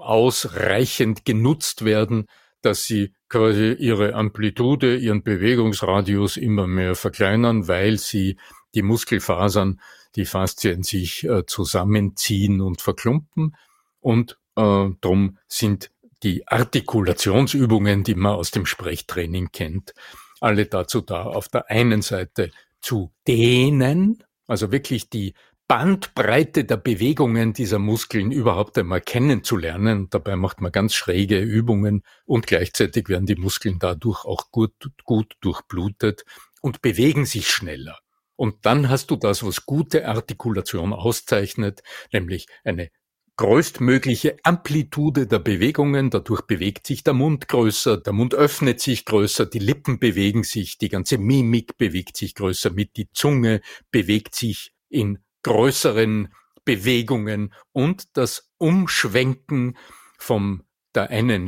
ausreichend 0.00 1.24
genutzt 1.24 1.84
werden, 1.84 2.26
dass 2.62 2.84
sie 2.84 3.14
quasi 3.28 3.72
ihre 3.72 4.14
Amplitude, 4.14 4.96
ihren 4.96 5.22
Bewegungsradius 5.22 6.36
immer 6.36 6.66
mehr 6.66 6.94
verkleinern, 6.94 7.68
weil 7.68 7.98
sie 7.98 8.36
die 8.74 8.82
Muskelfasern, 8.82 9.80
die 10.16 10.26
Faszien 10.26 10.82
sich 10.82 11.24
äh, 11.24 11.46
zusammenziehen 11.46 12.60
und 12.60 12.80
verklumpen. 12.80 13.56
Und 14.00 14.38
äh, 14.56 14.88
drum 15.00 15.38
sind 15.46 15.90
die 16.22 16.46
Artikulationsübungen, 16.46 18.04
die 18.04 18.14
man 18.14 18.34
aus 18.34 18.50
dem 18.50 18.66
Sprechtraining 18.66 19.50
kennt, 19.52 19.94
alle 20.40 20.66
dazu 20.66 21.00
da, 21.00 21.22
auf 21.22 21.48
der 21.48 21.70
einen 21.70 22.02
Seite 22.02 22.50
zu 22.80 23.12
dehnen, 23.26 24.22
also 24.46 24.72
wirklich 24.72 25.08
die 25.08 25.34
Bandbreite 25.70 26.64
der 26.64 26.78
Bewegungen 26.78 27.52
dieser 27.52 27.78
Muskeln 27.78 28.32
überhaupt 28.32 28.76
einmal 28.76 29.00
kennenzulernen. 29.00 30.08
Dabei 30.10 30.34
macht 30.34 30.60
man 30.60 30.72
ganz 30.72 30.94
schräge 30.94 31.38
Übungen 31.38 32.02
und 32.24 32.48
gleichzeitig 32.48 33.08
werden 33.08 33.26
die 33.26 33.36
Muskeln 33.36 33.78
dadurch 33.78 34.24
auch 34.24 34.50
gut, 34.50 34.72
gut 35.04 35.34
durchblutet 35.40 36.24
und 36.60 36.82
bewegen 36.82 37.24
sich 37.24 37.48
schneller. 37.48 38.00
Und 38.34 38.66
dann 38.66 38.88
hast 38.88 39.12
du 39.12 39.16
das, 39.16 39.44
was 39.44 39.64
gute 39.64 40.08
Artikulation 40.08 40.92
auszeichnet, 40.92 41.84
nämlich 42.12 42.48
eine 42.64 42.90
größtmögliche 43.36 44.38
Amplitude 44.42 45.28
der 45.28 45.38
Bewegungen. 45.38 46.10
Dadurch 46.10 46.42
bewegt 46.42 46.84
sich 46.88 47.04
der 47.04 47.14
Mund 47.14 47.46
größer, 47.46 47.96
der 47.96 48.12
Mund 48.12 48.34
öffnet 48.34 48.80
sich 48.80 49.04
größer, 49.04 49.46
die 49.46 49.60
Lippen 49.60 50.00
bewegen 50.00 50.42
sich, 50.42 50.78
die 50.78 50.88
ganze 50.88 51.16
Mimik 51.18 51.78
bewegt 51.78 52.16
sich 52.16 52.34
größer 52.34 52.70
mit, 52.70 52.96
die 52.96 53.08
Zunge 53.12 53.60
bewegt 53.92 54.34
sich 54.34 54.72
in 54.88 55.20
größeren 55.42 56.32
Bewegungen 56.64 57.54
und 57.72 58.16
das 58.16 58.50
Umschwenken 58.58 59.76
vom 60.18 60.64
der 60.94 61.10
einen 61.10 61.46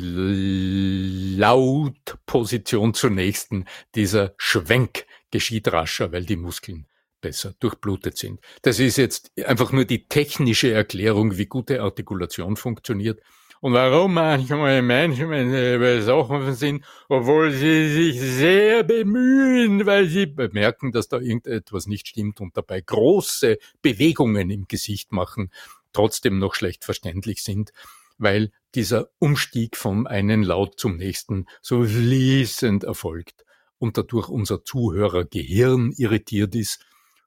Lautposition 1.39 2.95
zur 2.95 3.11
nächsten, 3.11 3.67
dieser 3.95 4.35
Schwenk 4.37 5.05
geschieht 5.31 5.73
rascher, 5.73 6.13
weil 6.13 6.25
die 6.25 6.37
Muskeln 6.37 6.87
besser 7.21 7.55
durchblutet 7.59 8.19
sind. 8.19 8.41
Das 8.63 8.79
ist 8.79 8.99
jetzt 8.99 9.33
einfach 9.45 9.73
nur 9.73 9.85
die 9.85 10.07
technische 10.07 10.73
Erklärung, 10.73 11.39
wie 11.39 11.47
gute 11.47 11.83
Artikulation 11.83 12.57
funktioniert 12.57 13.21
und 13.63 13.75
warum 13.75 14.15
manchmal 14.15 14.83
Menschen, 14.83 15.29
sie 15.29 15.79
besoffen 15.79 16.53
sind, 16.53 16.85
obwohl 17.09 17.53
sie 17.53 17.89
sich 17.91 18.21
sehr 18.21 18.83
bemühen, 18.83 19.87
weil 19.87 20.09
sie 20.09 20.27
bemerken, 20.27 20.91
dass 20.91 21.07
da 21.07 21.21
irgendetwas 21.21 21.87
nicht 21.87 22.09
stimmt 22.09 22.41
und 22.41 22.57
dabei 22.57 22.81
große 22.81 23.59
Bewegungen 23.81 24.51
im 24.51 24.67
Gesicht 24.67 25.13
machen, 25.13 25.53
trotzdem 25.93 26.41
noch 26.41 26.55
schlecht 26.57 26.85
verständlich 26.85 27.45
sind, 27.45 27.73
weil 28.19 28.51
dieser 28.75 29.11
Umstieg 29.21 29.77
vom 29.77 30.09
einen 30.09 30.43
Laut 30.43 30.81
zum 30.81 30.97
nächsten 30.97 31.47
so 31.61 31.85
fließend 31.85 32.83
erfolgt 32.83 33.45
und 33.79 33.97
dadurch 33.97 34.29
unser 34.29 34.65
Zuhörergehirn 34.65 35.93
irritiert 35.97 36.57
ist 36.57 36.85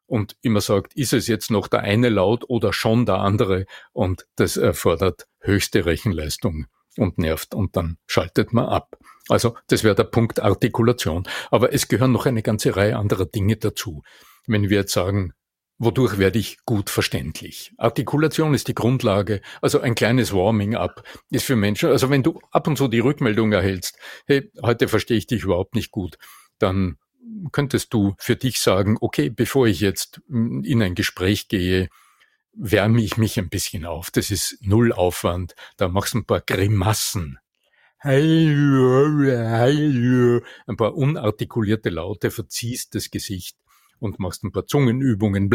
und 0.07 0.35
immer 0.41 0.62
sagt, 0.62 0.95
ist 0.95 1.13
es 1.13 1.27
jetzt 1.27 1.51
noch 1.51 1.67
der 1.67 1.81
eine 1.81 2.09
Laut 2.09 2.50
oder 2.50 2.74
schon 2.74 3.05
der 3.05 3.19
andere? 3.19 3.65
Und 3.93 4.27
das 4.35 4.57
erfordert 4.57 5.27
höchste 5.39 5.85
Rechenleistung 5.85 6.67
und 6.97 7.17
nervt 7.17 7.55
und 7.55 7.75
dann 7.75 7.97
schaltet 8.07 8.53
man 8.53 8.65
ab. 8.65 8.97
Also 9.29 9.55
das 9.67 9.83
wäre 9.83 9.95
der 9.95 10.03
Punkt 10.05 10.39
Artikulation. 10.39 11.27
Aber 11.51 11.74
es 11.74 11.88
gehören 11.88 12.12
noch 12.12 12.25
eine 12.25 12.43
ganze 12.43 12.75
Reihe 12.75 12.97
anderer 12.97 13.25
Dinge 13.25 13.57
dazu. 13.57 14.03
Wenn 14.47 14.69
wir 14.69 14.79
jetzt 14.79 14.93
sagen, 14.93 15.33
wodurch 15.77 16.17
werde 16.17 16.39
ich 16.39 16.57
gut 16.65 16.89
verständlich? 16.89 17.74
Artikulation 17.77 18.53
ist 18.53 18.67
die 18.67 18.75
Grundlage, 18.75 19.41
also 19.62 19.79
ein 19.79 19.95
kleines 19.95 20.33
Warming-up 20.33 21.03
ist 21.31 21.45
für 21.45 21.55
Menschen, 21.55 21.89
also 21.89 22.09
wenn 22.09 22.24
du 22.24 22.39
ab 22.51 22.67
und 22.67 22.77
zu 22.77 22.88
die 22.88 23.00
Rückmeldung 23.00 23.51
erhältst, 23.51 23.97
hey, 24.25 24.51
heute 24.62 24.88
verstehe 24.88 25.17
ich 25.17 25.27
dich 25.27 25.43
überhaupt 25.43 25.75
nicht 25.75 25.91
gut, 25.91 26.17
dann 26.59 26.97
könntest 27.51 27.94
du 27.94 28.15
für 28.17 28.36
dich 28.36 28.60
sagen, 28.60 28.98
okay, 29.01 29.29
bevor 29.29 29.67
ich 29.67 29.79
jetzt 29.79 30.22
in 30.29 30.82
ein 30.82 30.96
Gespräch 30.96 31.48
gehe, 31.48 31.89
wärme 32.53 33.01
ich 33.01 33.17
mich 33.17 33.38
ein 33.38 33.50
bisschen 33.50 33.86
auf. 33.86 34.12
Das 34.12 34.32
ist 34.32 34.58
null 34.62 34.94
Aufwand. 34.94 35.55
Da 35.77 35.88
machst 35.88 36.13
du 36.13 36.20
ein 36.20 36.25
paar 36.25 36.41
Grimassen. 36.41 37.39
Ein 38.00 38.46
paar 40.77 40.96
unartikulierte 40.96 41.89
Laute, 41.89 42.32
verziehst 42.32 42.96
das 42.96 43.10
Gesicht 43.10 43.58
und 44.00 44.20
machst 44.20 44.44
ein 44.44 44.51
paar 44.51 44.67
Zungenübungen. 44.67 45.50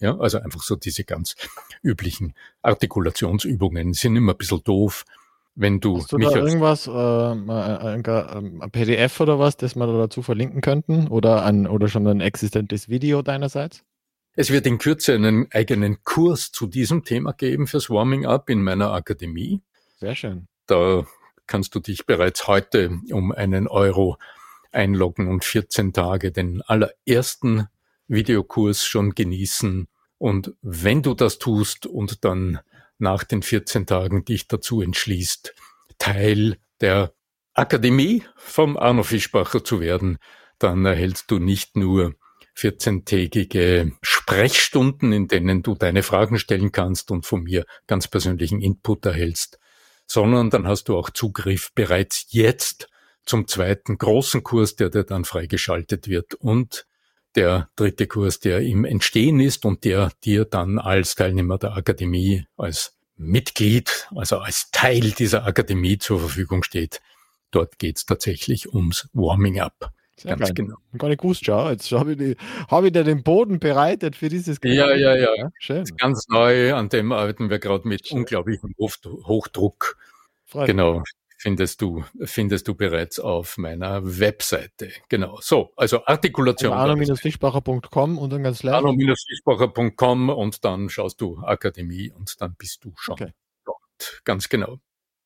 Ja, 0.00 0.18
also 0.18 0.40
einfach 0.40 0.62
so 0.62 0.76
diese 0.76 1.04
ganz 1.04 1.36
üblichen 1.82 2.34
Artikulationsübungen 2.62 3.92
sind 3.92 4.16
immer 4.16 4.32
ein 4.32 4.38
bisschen 4.38 4.64
doof 4.64 5.04
wenn 5.54 5.80
du 5.80 5.98
Hast 5.98 6.12
du 6.12 6.18
da 6.18 6.30
irgendwas, 6.30 6.86
äh, 6.86 6.90
ein, 6.90 8.04
ein, 8.06 8.70
PDF 8.70 9.20
oder 9.20 9.38
was, 9.38 9.56
das 9.56 9.76
wir 9.76 9.86
da 9.86 9.98
dazu 9.98 10.22
verlinken 10.22 10.60
könnten? 10.60 11.08
Oder, 11.08 11.44
ein, 11.44 11.66
oder 11.66 11.88
schon 11.88 12.06
ein 12.06 12.20
existentes 12.20 12.88
Video 12.88 13.22
deinerseits? 13.22 13.84
Es 14.34 14.50
wird 14.50 14.66
in 14.66 14.78
Kürze 14.78 15.14
einen 15.14 15.48
eigenen 15.52 16.02
Kurs 16.04 16.52
zu 16.52 16.66
diesem 16.66 17.04
Thema 17.04 17.32
geben 17.32 17.66
fürs 17.66 17.90
Warming 17.90 18.26
Up 18.26 18.48
in 18.48 18.62
meiner 18.62 18.92
Akademie. 18.92 19.60
Sehr 19.98 20.14
schön. 20.14 20.46
Da 20.66 21.04
kannst 21.46 21.74
du 21.74 21.80
dich 21.80 22.06
bereits 22.06 22.46
heute 22.46 23.00
um 23.10 23.32
einen 23.32 23.66
Euro 23.66 24.16
einloggen 24.72 25.28
und 25.28 25.44
14 25.44 25.92
Tage 25.92 26.30
den 26.30 26.62
allerersten 26.62 27.66
Videokurs 28.06 28.84
schon 28.84 29.14
genießen. 29.14 29.88
Und 30.18 30.54
wenn 30.62 31.02
du 31.02 31.14
das 31.14 31.38
tust 31.38 31.86
und 31.86 32.24
dann 32.24 32.60
nach 33.00 33.24
den 33.24 33.42
14 33.42 33.86
Tagen 33.86 34.24
dich 34.24 34.48
dazu 34.48 34.82
entschließt, 34.82 35.54
Teil 35.98 36.56
der 36.80 37.12
Akademie 37.54 38.24
vom 38.36 38.76
Arno 38.76 39.02
Fischbacher 39.02 39.64
zu 39.64 39.80
werden, 39.80 40.18
dann 40.58 40.84
erhältst 40.84 41.30
du 41.30 41.38
nicht 41.38 41.76
nur 41.76 42.14
14-tägige 42.56 43.92
Sprechstunden, 44.02 45.12
in 45.12 45.28
denen 45.28 45.62
du 45.62 45.74
deine 45.74 46.02
Fragen 46.02 46.38
stellen 46.38 46.72
kannst 46.72 47.10
und 47.10 47.26
von 47.26 47.42
mir 47.42 47.64
ganz 47.86 48.08
persönlichen 48.08 48.60
Input 48.60 49.06
erhältst, 49.06 49.58
sondern 50.06 50.50
dann 50.50 50.66
hast 50.66 50.88
du 50.88 50.96
auch 50.96 51.10
Zugriff 51.10 51.70
bereits 51.74 52.26
jetzt 52.30 52.88
zum 53.24 53.46
zweiten 53.46 53.96
großen 53.98 54.42
Kurs, 54.42 54.76
der 54.76 54.90
dir 54.90 55.04
dann 55.04 55.24
freigeschaltet 55.24 56.08
wird 56.08 56.34
und 56.34 56.86
der 57.36 57.68
dritte 57.76 58.06
Kurs, 58.06 58.40
der 58.40 58.60
im 58.60 58.84
Entstehen 58.84 59.40
ist 59.40 59.64
und 59.64 59.84
der 59.84 60.10
dir 60.24 60.44
dann 60.44 60.78
als 60.78 61.14
Teilnehmer 61.14 61.58
der 61.58 61.76
Akademie, 61.76 62.46
als 62.56 62.96
Mitglied, 63.16 64.08
also 64.14 64.38
als 64.38 64.70
Teil 64.72 65.10
dieser 65.12 65.46
Akademie 65.46 65.98
zur 65.98 66.20
Verfügung 66.20 66.62
steht. 66.62 67.00
Dort 67.50 67.78
geht's 67.78 68.06
tatsächlich 68.06 68.72
ums 68.72 69.08
Warming 69.12 69.60
Up. 69.60 69.92
Sehr 70.16 70.36
Ganz 70.36 70.48
geil. 70.48 70.54
genau. 70.66 70.76
Gar 70.98 71.08
nicht 71.08 71.22
gewusst, 71.22 71.44
schau. 71.46 71.70
Jetzt 71.70 71.90
habe 71.92 72.12
ich, 72.12 72.18
die, 72.18 72.36
hab 72.68 72.84
ich 72.84 72.92
dir 72.92 73.04
den 73.04 73.22
Boden 73.22 73.58
bereitet 73.58 74.16
für 74.16 74.28
dieses 74.28 74.60
Gespräch. 74.60 74.78
Ja, 74.78 74.94
ja, 74.94 75.16
ja. 75.16 75.34
ja 75.34 75.50
schön. 75.58 75.84
Ganz 75.96 76.28
neu, 76.28 76.74
an 76.74 76.90
dem 76.90 77.10
arbeiten 77.12 77.48
wir 77.48 77.58
gerade 77.58 77.88
mit 77.88 78.08
schön. 78.08 78.18
unglaublichem 78.18 78.74
Hochdruck. 78.78 79.96
Freut 80.44 80.66
genau. 80.66 81.02
Findest 81.42 81.80
du, 81.80 82.04
findest 82.24 82.68
du 82.68 82.74
bereits 82.74 83.18
auf 83.18 83.56
meiner 83.56 84.02
Webseite. 84.20 84.92
Genau. 85.08 85.38
So, 85.40 85.72
also 85.74 86.04
Artikulation. 86.04 86.74
Arno-fischbacher.com 86.74 88.18
und 88.18 88.30
dann 88.30 88.42
ganz 88.42 88.62
leicht. 88.62 88.84
Arno-fischbacher.com 88.84 90.28
und 90.28 90.62
dann 90.66 90.90
schaust 90.90 91.18
du 91.22 91.38
Akademie 91.38 92.10
und 92.10 92.38
dann 92.42 92.56
bist 92.58 92.84
du 92.84 92.92
schon 92.98 93.14
okay. 93.14 93.32
dort. 93.64 94.20
Ganz 94.24 94.50
genau. 94.50 94.80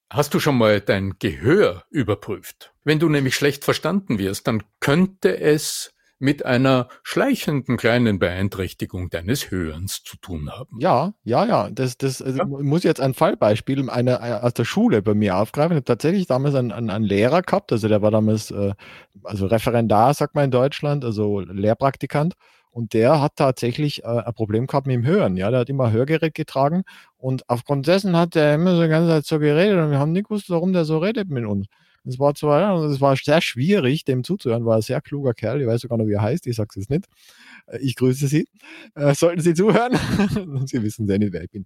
Hast 0.08 0.32
du 0.34 0.38
schon 0.38 0.56
mal 0.56 0.80
dein 0.80 1.18
Gehör 1.18 1.82
überprüft? 1.90 2.72
Wenn 2.84 3.00
du 3.00 3.08
nämlich 3.08 3.34
schlecht 3.34 3.64
verstanden 3.64 4.20
wirst, 4.20 4.46
dann 4.46 4.62
könnte 4.78 5.40
es 5.40 5.93
mit 6.18 6.44
einer 6.44 6.88
schleichenden 7.02 7.76
kleinen 7.76 8.18
Beeinträchtigung 8.18 9.10
deines 9.10 9.50
Hörens 9.50 10.02
zu 10.02 10.16
tun 10.16 10.50
haben. 10.50 10.78
Ja, 10.80 11.14
ja, 11.24 11.44
ja. 11.44 11.70
Das, 11.70 11.98
das 11.98 12.22
also 12.22 12.38
ja. 12.38 12.44
muss 12.44 12.82
jetzt 12.82 13.00
ein 13.00 13.14
Fallbeispiel 13.14 13.88
einer, 13.90 14.20
äh, 14.22 14.32
aus 14.44 14.54
der 14.54 14.64
Schule 14.64 15.02
bei 15.02 15.14
mir 15.14 15.36
aufgreifen. 15.36 15.72
Ich 15.72 15.76
habe 15.76 15.84
tatsächlich 15.84 16.26
damals 16.26 16.54
einen, 16.54 16.72
einen, 16.72 16.90
einen, 16.90 17.04
Lehrer 17.04 17.42
gehabt, 17.42 17.72
also 17.72 17.88
der 17.88 18.00
war 18.02 18.10
damals 18.10 18.50
äh, 18.50 18.72
also 19.22 19.46
Referendar, 19.46 20.14
sagt 20.14 20.34
man 20.34 20.44
in 20.44 20.50
Deutschland, 20.50 21.04
also 21.04 21.40
Lehrpraktikant. 21.40 22.34
Und 22.70 22.92
der 22.92 23.20
hat 23.20 23.36
tatsächlich 23.36 24.02
äh, 24.02 24.06
ein 24.06 24.34
Problem 24.34 24.66
gehabt 24.66 24.86
mit 24.86 24.94
dem 24.94 25.04
Hören. 25.04 25.36
Ja, 25.36 25.50
der 25.50 25.60
hat 25.60 25.68
immer 25.68 25.92
Hörgerät 25.92 26.34
getragen 26.34 26.82
und 27.16 27.48
aufgrund 27.48 27.86
dessen 27.86 28.16
hat 28.16 28.34
er 28.34 28.54
immer 28.54 28.74
so 28.74 28.82
die 28.82 28.88
ganze 28.88 29.10
Zeit 29.10 29.26
so 29.26 29.38
geredet 29.38 29.78
und 29.78 29.90
wir 29.90 29.98
haben 29.98 30.12
nicht 30.12 30.28
gewusst, 30.28 30.50
warum 30.50 30.72
der 30.72 30.84
so 30.84 30.98
redet 30.98 31.28
mit 31.28 31.44
uns. 31.44 31.66
Das 32.04 32.18
war 32.18 32.34
zwar, 32.34 32.86
das 32.86 33.00
war 33.00 33.16
sehr 33.16 33.40
schwierig, 33.40 34.04
dem 34.04 34.24
zuzuhören, 34.24 34.66
war 34.66 34.76
ein 34.76 34.82
sehr 34.82 35.00
kluger 35.00 35.32
Kerl, 35.32 35.62
ich 35.62 35.66
weiß 35.66 35.80
sogar 35.80 35.96
noch, 35.96 36.06
wie 36.06 36.12
er 36.12 36.22
heißt, 36.22 36.46
ich 36.46 36.56
sag's 36.56 36.76
jetzt 36.76 36.90
nicht. 36.90 37.06
Äh, 37.66 37.78
ich 37.78 37.96
grüße 37.96 38.28
Sie. 38.28 38.46
Äh, 38.94 39.14
sollten 39.14 39.40
Sie 39.40 39.54
zuhören? 39.54 39.94
Sie 40.66 40.82
wissen 40.82 41.06
sehr 41.06 41.18
nicht, 41.18 41.32
wer 41.32 41.44
ich 41.44 41.50
bin. 41.50 41.64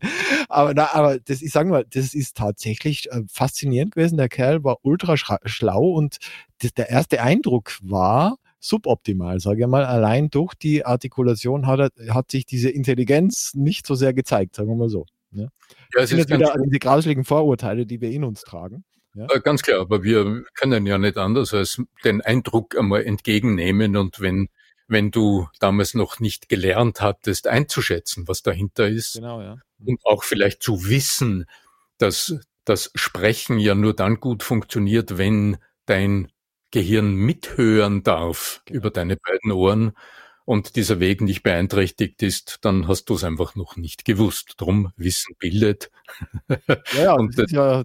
Aber, 0.49 0.75
na, 0.75 0.95
aber 0.95 1.19
das, 1.19 1.43
ich 1.43 1.51
sage 1.51 1.69
mal, 1.69 1.85
das 1.91 2.15
ist 2.15 2.37
tatsächlich 2.37 3.11
äh, 3.11 3.23
faszinierend 3.29 3.95
gewesen. 3.95 4.17
Der 4.17 4.29
Kerl 4.29 4.63
war 4.63 4.79
ultra 4.83 5.17
schlau 5.17 5.91
und 5.91 6.19
das, 6.63 6.73
der 6.73 6.89
erste 6.89 7.21
Eindruck 7.21 7.77
war, 7.83 8.37
suboptimal, 8.61 9.41
sage 9.41 9.63
ich 9.63 9.69
mal. 9.69 9.85
Allein 9.85 10.31
durch 10.31 10.55
die 10.55 10.85
Artikulation 10.85 11.67
hat, 11.67 11.93
er, 11.97 12.15
hat 12.15 12.31
sich 12.31 12.47
diese 12.47 12.71
Intelligenz 12.71 13.55
nicht 13.55 13.87
so 13.87 13.95
sehr 13.95 14.15
gezeigt, 14.15 14.57
sagen 14.57 14.69
wir 14.69 14.77
mal 14.77 14.89
so. 14.89 15.07
Ja, 15.33 15.49
ja 15.95 16.03
es 16.03 16.11
sind 16.11 16.29
wieder 16.29 16.55
diese 16.65 16.79
grauseligen 16.79 17.25
Vorurteile, 17.25 17.87
die 17.87 18.01
wir 18.01 18.11
in 18.11 18.25
uns 18.25 18.43
tragen. 18.43 18.85
Ja? 19.19 19.27
Äh, 19.31 19.41
ganz 19.41 19.63
klar, 19.63 19.81
aber 19.81 20.03
wir 20.03 20.45
können 20.55 20.87
ja 20.87 20.99
nicht 20.99 21.17
anders 21.17 21.53
als 21.55 21.83
den 22.05 22.21
Eindruck 22.21 22.77
einmal 22.77 23.05
entgegennehmen 23.05 23.97
und 23.97 24.21
wenn 24.21 24.49
wenn 24.89 25.11
du 25.11 25.49
damals 25.61 25.93
noch 25.93 26.19
nicht 26.19 26.49
gelernt 26.49 27.03
hattest, 27.03 27.47
einzuschätzen, 27.47 28.27
was 28.27 28.43
dahinter 28.43 28.89
ist. 28.89 29.17
Genau, 29.17 29.43
ja. 29.43 29.59
Und 29.85 30.01
auch 30.05 30.25
vielleicht 30.25 30.63
zu 30.63 30.89
wissen, 30.89 31.45
dass 31.99 32.35
das 32.65 32.91
Sprechen 32.95 33.59
ja 33.59 33.75
nur 33.75 33.95
dann 33.95 34.19
gut 34.19 34.43
funktioniert, 34.43 35.19
wenn 35.19 35.59
dein 35.85 36.33
Gehirn 36.71 37.15
mithören 37.15 38.03
darf 38.03 38.63
genau. 38.65 38.79
über 38.79 38.91
deine 38.91 39.17
beiden 39.17 39.53
Ohren 39.53 39.93
und 40.49 40.77
dieser 40.77 40.99
Weg 40.99 41.21
nicht 41.21 41.43
beeinträchtigt 41.43 42.23
ist, 42.23 42.61
dann 42.63 42.89
hast 42.89 43.05
du 43.11 43.17
es 43.17 43.23
einfach 43.23 43.55
noch 43.55 43.77
nicht 43.77 44.07
gewusst. 44.07 44.55
Drum 44.57 44.95
Wissen 44.97 45.37
bildet. 45.39 45.91
Ja, 46.95 47.03
ja, 47.03 47.13
und 47.13 47.39
das, 47.39 47.51
ja 47.51 47.85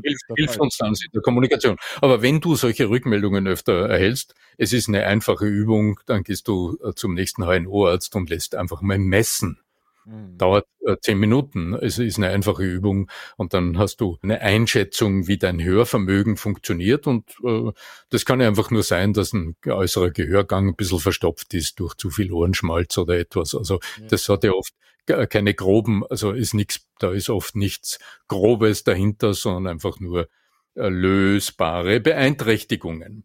hilft, 0.00 0.24
hilft 0.36 0.60
uns 0.60 0.76
dann 0.76 0.90
in 0.90 1.10
der 1.12 1.20
Kommunikation. 1.20 1.76
Aber 2.00 2.22
wenn 2.22 2.40
du 2.40 2.54
solche 2.54 2.88
Rückmeldungen 2.88 3.48
öfter 3.48 3.88
erhältst, 3.88 4.36
es 4.56 4.72
ist 4.72 4.88
eine 4.88 5.04
einfache 5.04 5.46
Übung, 5.46 5.98
dann 6.06 6.22
gehst 6.22 6.46
du 6.46 6.78
äh, 6.84 6.94
zum 6.94 7.14
nächsten 7.14 7.42
HNO-Arzt 7.42 8.14
und 8.14 8.30
lässt 8.30 8.54
einfach 8.54 8.80
mal 8.80 8.98
messen. 8.98 9.58
Mhm. 10.04 10.38
Dauert 10.38 10.66
äh, 10.86 10.96
zehn 11.00 11.18
Minuten. 11.18 11.74
Es 11.74 11.98
ist 11.98 12.18
eine 12.18 12.28
einfache 12.28 12.62
Übung 12.62 13.10
und 13.36 13.54
dann 13.54 13.78
hast 13.78 14.00
du 14.00 14.18
eine 14.22 14.40
Einschätzung, 14.40 15.26
wie 15.28 15.38
dein 15.38 15.62
Hörvermögen 15.62 16.36
funktioniert 16.36 17.06
und 17.06 17.30
äh, 17.44 17.72
das 18.10 18.24
kann 18.24 18.40
ja 18.40 18.48
einfach 18.48 18.70
nur 18.70 18.82
sein, 18.82 19.12
dass 19.12 19.32
ein 19.32 19.56
äußerer 19.66 20.10
Gehörgang 20.10 20.68
ein 20.68 20.76
bisschen 20.76 20.98
verstopft 21.00 21.54
ist 21.54 21.80
durch 21.80 21.94
zu 21.94 22.10
viel 22.10 22.32
Ohrenschmalz 22.32 22.98
oder 22.98 23.18
etwas. 23.18 23.54
Also 23.54 23.80
das 24.08 24.28
hat 24.28 24.44
ja 24.44 24.52
oft 24.52 24.74
keine 25.06 25.54
groben, 25.54 26.04
also 26.06 26.32
ist 26.32 26.54
nichts, 26.54 26.86
da 26.98 27.12
ist 27.12 27.28
oft 27.28 27.56
nichts 27.56 27.98
Grobes 28.28 28.84
dahinter, 28.84 29.34
sondern 29.34 29.74
einfach 29.74 30.00
nur 30.00 30.28
äh, 30.74 30.88
lösbare 30.88 32.00
Beeinträchtigungen. 32.00 33.24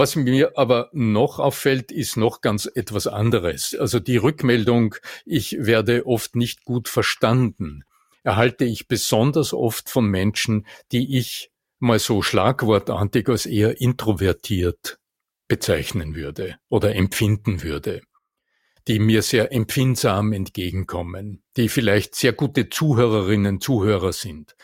Was 0.00 0.16
mir 0.16 0.56
aber 0.56 0.88
noch 0.94 1.38
auffällt, 1.38 1.92
ist 1.92 2.16
noch 2.16 2.40
ganz 2.40 2.64
etwas 2.64 3.06
anderes. 3.06 3.76
Also 3.78 4.00
die 4.00 4.16
Rückmeldung, 4.16 4.94
ich 5.26 5.58
werde 5.60 6.06
oft 6.06 6.36
nicht 6.36 6.64
gut 6.64 6.88
verstanden, 6.88 7.84
erhalte 8.22 8.64
ich 8.64 8.88
besonders 8.88 9.52
oft 9.52 9.90
von 9.90 10.06
Menschen, 10.06 10.66
die 10.90 11.18
ich 11.18 11.50
mal 11.80 11.98
so 11.98 12.22
schlagwortartig 12.22 13.28
als 13.28 13.44
eher 13.44 13.78
introvertiert 13.78 14.98
bezeichnen 15.48 16.14
würde 16.14 16.56
oder 16.70 16.94
empfinden 16.94 17.62
würde, 17.62 18.00
die 18.88 19.00
mir 19.00 19.20
sehr 19.20 19.52
empfindsam 19.52 20.32
entgegenkommen, 20.32 21.42
die 21.58 21.68
vielleicht 21.68 22.14
sehr 22.14 22.32
gute 22.32 22.70
Zuhörerinnen, 22.70 23.60
Zuhörer 23.60 24.14
sind, 24.14 24.56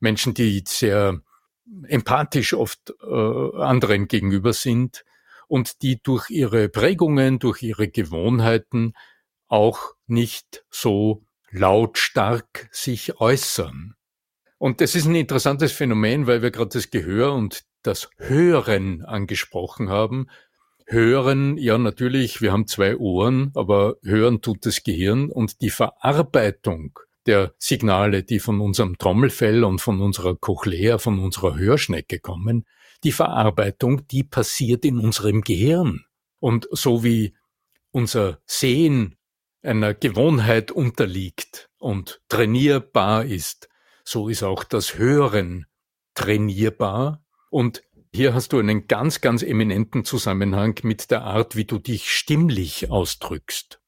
Menschen, 0.00 0.34
die 0.34 0.62
sehr 0.66 1.22
empathisch 1.86 2.54
oft 2.54 2.94
äh, 3.02 3.56
anderen 3.56 4.08
gegenüber 4.08 4.52
sind 4.52 5.04
und 5.48 5.82
die 5.82 6.02
durch 6.02 6.30
ihre 6.30 6.68
Prägungen, 6.68 7.38
durch 7.38 7.62
ihre 7.62 7.88
Gewohnheiten 7.88 8.94
auch 9.48 9.92
nicht 10.06 10.64
so 10.70 11.24
lautstark 11.50 12.68
sich 12.72 13.20
äußern. 13.20 13.94
Und 14.58 14.80
das 14.80 14.94
ist 14.94 15.06
ein 15.06 15.14
interessantes 15.14 15.72
Phänomen, 15.72 16.26
weil 16.26 16.40
wir 16.40 16.50
gerade 16.50 16.70
das 16.70 16.90
Gehör 16.90 17.34
und 17.34 17.64
das 17.82 18.08
Hören 18.16 19.04
angesprochen 19.04 19.90
haben. 19.90 20.28
Hören, 20.86 21.58
ja 21.58 21.78
natürlich, 21.78 22.40
wir 22.40 22.52
haben 22.52 22.66
zwei 22.66 22.96
Ohren, 22.96 23.50
aber 23.54 23.96
hören 24.02 24.40
tut 24.40 24.64
das 24.66 24.84
Gehirn 24.84 25.30
und 25.30 25.60
die 25.60 25.70
Verarbeitung 25.70 26.98
der 27.26 27.54
Signale, 27.58 28.24
die 28.24 28.40
von 28.40 28.60
unserem 28.60 28.98
Trommelfell 28.98 29.64
und 29.64 29.80
von 29.80 30.00
unserer 30.00 30.36
Cochlea, 30.36 30.98
von 30.98 31.18
unserer 31.18 31.56
Hörschnecke 31.56 32.18
kommen, 32.18 32.64
die 33.04 33.12
Verarbeitung, 33.12 34.06
die 34.08 34.24
passiert 34.24 34.84
in 34.84 34.98
unserem 34.98 35.42
Gehirn. 35.42 36.04
Und 36.40 36.68
so 36.70 37.04
wie 37.04 37.34
unser 37.90 38.40
Sehen 38.46 39.16
einer 39.62 39.94
Gewohnheit 39.94 40.70
unterliegt 40.70 41.70
und 41.78 42.20
trainierbar 42.28 43.24
ist, 43.24 43.68
so 44.04 44.28
ist 44.28 44.42
auch 44.42 44.64
das 44.64 44.98
Hören 44.98 45.66
trainierbar. 46.14 47.24
Und 47.50 47.82
hier 48.12 48.34
hast 48.34 48.52
du 48.52 48.58
einen 48.58 48.88
ganz, 48.88 49.20
ganz 49.20 49.42
eminenten 49.42 50.04
Zusammenhang 50.04 50.78
mit 50.82 51.10
der 51.10 51.22
Art, 51.22 51.56
wie 51.56 51.64
du 51.64 51.78
dich 51.78 52.10
stimmlich 52.10 52.90
ausdrückst. 52.90 53.80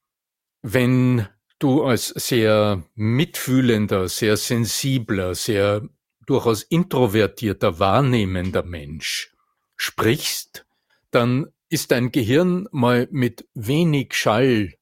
Wenn 0.62 1.26
du 1.64 1.82
als 1.82 2.08
sehr 2.08 2.84
mitfühlender, 2.94 4.08
sehr 4.08 4.36
sensibler, 4.36 5.34
sehr 5.34 5.88
durchaus 6.26 6.62
introvertierter, 6.62 7.78
wahrnehmender 7.78 8.62
Mensch 8.62 9.32
sprichst, 9.74 10.66
dann 11.10 11.46
ist 11.70 11.90
dein 11.90 12.12
Gehirn 12.12 12.68
mal 12.70 13.08
mit 13.10 13.48
wenig 13.54 14.12
Schall, 14.12 14.74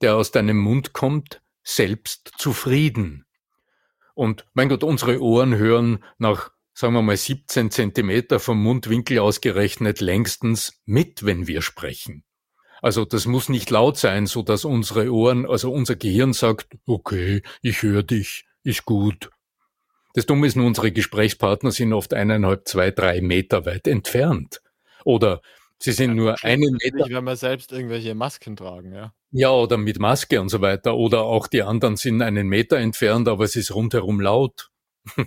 der 0.00 0.16
aus 0.16 0.30
deinem 0.30 0.56
Mund 0.56 0.94
kommt, 0.94 1.42
selbst 1.62 2.32
zufrieden. 2.38 3.26
Und 4.14 4.46
mein 4.54 4.70
Gott, 4.70 4.82
unsere 4.82 5.20
Ohren 5.20 5.56
hören 5.56 6.02
nach, 6.16 6.50
sagen 6.72 6.94
wir 6.94 7.02
mal, 7.02 7.18
17 7.18 7.70
Zentimeter 7.70 8.40
vom 8.40 8.62
Mundwinkel 8.62 9.18
ausgerechnet 9.18 10.00
längstens 10.00 10.80
mit, 10.86 11.26
wenn 11.26 11.46
wir 11.46 11.60
sprechen. 11.60 12.24
Also 12.82 13.04
das 13.04 13.26
muss 13.26 13.48
nicht 13.48 13.70
laut 13.70 13.96
sein, 13.96 14.26
so 14.26 14.42
dass 14.42 14.64
unsere 14.64 15.12
Ohren, 15.12 15.46
also 15.46 15.72
unser 15.72 15.96
Gehirn 15.96 16.32
sagt, 16.32 16.68
okay, 16.86 17.42
ich 17.62 17.82
höre 17.82 18.02
dich, 18.02 18.46
ist 18.62 18.84
gut. 18.84 19.30
Das 20.14 20.26
Dumme 20.26 20.46
ist 20.46 20.56
nur, 20.56 20.66
unsere 20.66 20.90
Gesprächspartner 20.90 21.70
sind 21.70 21.92
oft 21.92 22.14
eineinhalb, 22.14 22.66
zwei, 22.66 22.90
drei 22.90 23.20
Meter 23.20 23.64
weit 23.64 23.86
entfernt. 23.86 24.60
Oder 25.04 25.40
sie 25.78 25.92
sind 25.92 26.10
ja, 26.10 26.14
nur 26.14 26.44
einen 26.44 26.78
Meter. 26.82 27.06
Wenn 27.08 27.24
wir 27.24 27.36
selbst 27.36 27.72
irgendwelche 27.72 28.14
Masken 28.14 28.56
tragen, 28.56 28.92
ja. 28.92 29.12
Ja, 29.32 29.50
oder 29.50 29.76
mit 29.76 30.00
Maske 30.00 30.40
und 30.40 30.48
so 30.48 30.60
weiter. 30.60 30.96
Oder 30.96 31.22
auch 31.22 31.46
die 31.46 31.62
anderen 31.62 31.96
sind 31.96 32.20
einen 32.22 32.48
Meter 32.48 32.78
entfernt, 32.78 33.28
aber 33.28 33.44
es 33.44 33.54
ist 33.54 33.72
rundherum 33.72 34.20
laut. 34.20 34.70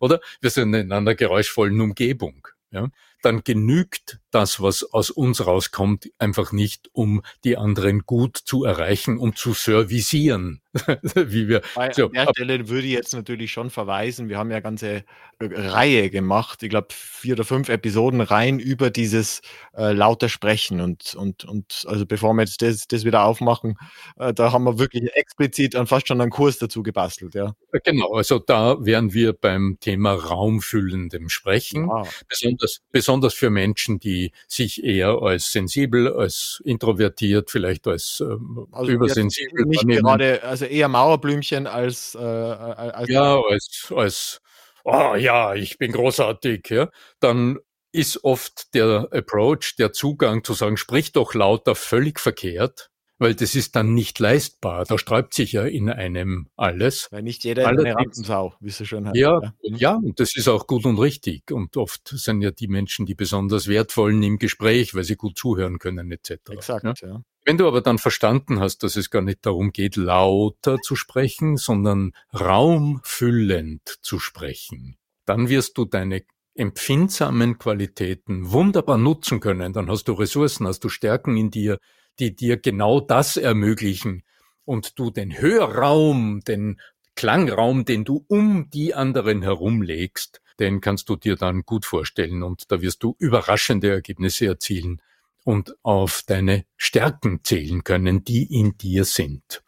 oder? 0.00 0.20
Wir 0.40 0.50
sind 0.50 0.74
in 0.74 0.90
einer 0.90 1.14
geräuschvollen 1.14 1.80
Umgebung. 1.80 2.48
Ja? 2.72 2.88
Dann 3.22 3.42
genügt 3.44 4.20
das, 4.30 4.60
was 4.60 4.84
aus 4.84 5.10
uns 5.10 5.46
rauskommt, 5.46 6.10
einfach 6.18 6.52
nicht, 6.52 6.90
um 6.92 7.22
die 7.44 7.56
anderen 7.56 8.00
gut 8.00 8.36
zu 8.36 8.64
erreichen, 8.64 9.18
um 9.18 9.34
zu 9.34 9.54
servicieren. 9.54 10.60
Wie 11.14 11.48
wir, 11.48 11.62
Bei, 11.74 11.92
so, 11.92 12.06
an 12.06 12.12
der 12.12 12.28
Stelle 12.32 12.68
würde 12.68 12.86
ich 12.86 12.92
jetzt 12.92 13.14
natürlich 13.14 13.50
schon 13.50 13.70
verweisen, 13.70 14.28
wir 14.28 14.38
haben 14.38 14.50
ja 14.50 14.60
ganze 14.60 14.88
äh, 14.88 15.04
Reihe 15.40 16.10
gemacht, 16.10 16.62
ich 16.62 16.68
glaube 16.68 16.88
vier 16.90 17.34
oder 17.34 17.44
fünf 17.44 17.68
Episoden 17.68 18.20
rein 18.20 18.58
über 18.58 18.90
dieses 18.90 19.40
äh, 19.74 19.92
lauter 19.92 20.28
Sprechen 20.28 20.80
und, 20.80 21.14
und, 21.14 21.44
und 21.44 21.84
also 21.88 22.04
bevor 22.04 22.34
wir 22.34 22.42
jetzt 22.42 22.60
das, 22.60 22.86
das 22.86 23.04
wieder 23.04 23.24
aufmachen, 23.24 23.76
äh, 24.18 24.34
da 24.34 24.52
haben 24.52 24.64
wir 24.64 24.78
wirklich 24.78 25.10
explizit 25.14 25.74
an 25.74 25.86
fast 25.86 26.06
schon 26.06 26.20
einen 26.20 26.30
Kurs 26.30 26.58
dazu 26.58 26.82
gebastelt, 26.82 27.34
ja. 27.34 27.54
Äh, 27.72 27.80
genau, 27.82 28.12
also 28.12 28.38
da 28.38 28.76
wären 28.84 29.14
wir 29.14 29.32
beim 29.32 29.78
Thema 29.80 30.12
raumfüllendem 30.12 31.30
Sprechen, 31.30 31.88
ja. 31.88 32.02
besonders, 32.28 32.80
besonders 32.92 33.07
für 33.34 33.50
Menschen, 33.50 33.98
die 33.98 34.32
sich 34.46 34.84
eher 34.84 35.20
als 35.22 35.52
sensibel, 35.52 36.12
als 36.12 36.62
introvertiert, 36.64 37.50
vielleicht 37.50 37.86
als 37.86 38.20
ähm, 38.20 38.68
also 38.72 38.90
übersensibel. 38.90 39.64
Nicht 39.64 39.86
gerade, 39.86 40.42
also 40.42 40.64
eher 40.64 40.88
Mauerblümchen 40.88 41.66
als, 41.66 42.14
äh, 42.14 42.18
als 42.18 43.08
ja, 43.08 43.40
als, 43.40 43.92
als 43.94 44.40
oh 44.84 45.14
ja, 45.16 45.54
ich 45.54 45.78
bin 45.78 45.92
großartig, 45.92 46.68
ja, 46.70 46.90
dann 47.20 47.58
ist 47.92 48.24
oft 48.24 48.74
der 48.74 49.08
Approach, 49.12 49.74
der 49.78 49.92
Zugang 49.92 50.44
zu 50.44 50.54
sagen, 50.54 50.76
sprich 50.76 51.12
doch 51.12 51.34
lauter, 51.34 51.74
völlig 51.74 52.20
verkehrt, 52.20 52.90
weil 53.18 53.34
das 53.34 53.54
ist 53.54 53.76
dann 53.76 53.94
nicht 53.94 54.18
leistbar. 54.18 54.84
Da 54.84 54.96
sträubt 54.96 55.34
sich 55.34 55.52
ja 55.52 55.64
in 55.64 55.90
einem 55.90 56.48
alles. 56.56 57.08
Weil 57.10 57.22
nicht 57.22 57.44
jeder 57.44 57.62
ist 57.62 57.68
eine 57.68 57.94
Rampensau, 57.94 58.54
wie 58.60 58.70
sie 58.70 58.86
schon 58.86 59.06
haben. 59.06 59.16
Ja, 59.16 59.40
ja, 59.62 59.76
ja, 59.76 59.94
und 59.94 60.20
das 60.20 60.36
ist 60.36 60.48
auch 60.48 60.66
gut 60.66 60.84
und 60.86 60.98
richtig. 60.98 61.50
Und 61.50 61.76
oft 61.76 62.08
sind 62.08 62.42
ja 62.42 62.50
die 62.50 62.68
Menschen 62.68 63.06
die 63.06 63.14
besonders 63.14 63.68
wertvollen 63.68 64.22
im 64.22 64.38
Gespräch, 64.38 64.94
weil 64.94 65.04
sie 65.04 65.16
gut 65.16 65.36
zuhören 65.36 65.78
können, 65.78 66.10
etc. 66.12 66.32
Exakt, 66.50 66.84
ja. 66.84 67.08
ja. 67.08 67.22
Wenn 67.44 67.56
du 67.56 67.66
aber 67.66 67.80
dann 67.80 67.98
verstanden 67.98 68.60
hast, 68.60 68.82
dass 68.82 68.96
es 68.96 69.10
gar 69.10 69.22
nicht 69.22 69.44
darum 69.46 69.72
geht, 69.72 69.96
lauter 69.96 70.78
zu 70.78 70.96
sprechen, 70.96 71.56
sondern 71.56 72.12
raumfüllend 72.38 73.98
zu 74.02 74.18
sprechen, 74.18 74.96
dann 75.24 75.48
wirst 75.48 75.78
du 75.78 75.84
deine 75.84 76.22
empfindsamen 76.54 77.58
Qualitäten 77.58 78.50
wunderbar 78.50 78.98
nutzen 78.98 79.40
können, 79.40 79.72
dann 79.72 79.88
hast 79.88 80.08
du 80.08 80.12
Ressourcen, 80.12 80.66
hast 80.66 80.80
du 80.84 80.88
Stärken 80.88 81.36
in 81.36 81.50
dir, 81.50 81.78
die 82.18 82.34
dir 82.34 82.56
genau 82.56 83.00
das 83.00 83.36
ermöglichen 83.36 84.24
und 84.64 84.98
du 84.98 85.10
den 85.10 85.38
Hörraum, 85.38 86.40
den 86.40 86.80
Klangraum, 87.14 87.84
den 87.84 88.04
du 88.04 88.24
um 88.28 88.70
die 88.70 88.94
anderen 88.94 89.42
herumlegst, 89.42 90.40
den 90.60 90.80
kannst 90.80 91.08
du 91.08 91.16
dir 91.16 91.36
dann 91.36 91.62
gut 91.62 91.84
vorstellen 91.84 92.42
und 92.42 92.70
da 92.70 92.80
wirst 92.80 93.02
du 93.02 93.16
überraschende 93.18 93.90
Ergebnisse 93.90 94.46
erzielen 94.46 95.00
und 95.44 95.74
auf 95.82 96.22
deine 96.26 96.64
Stärken 96.76 97.40
zählen 97.42 97.82
können, 97.82 98.24
die 98.24 98.44
in 98.54 98.76
dir 98.76 99.04
sind. 99.04 99.62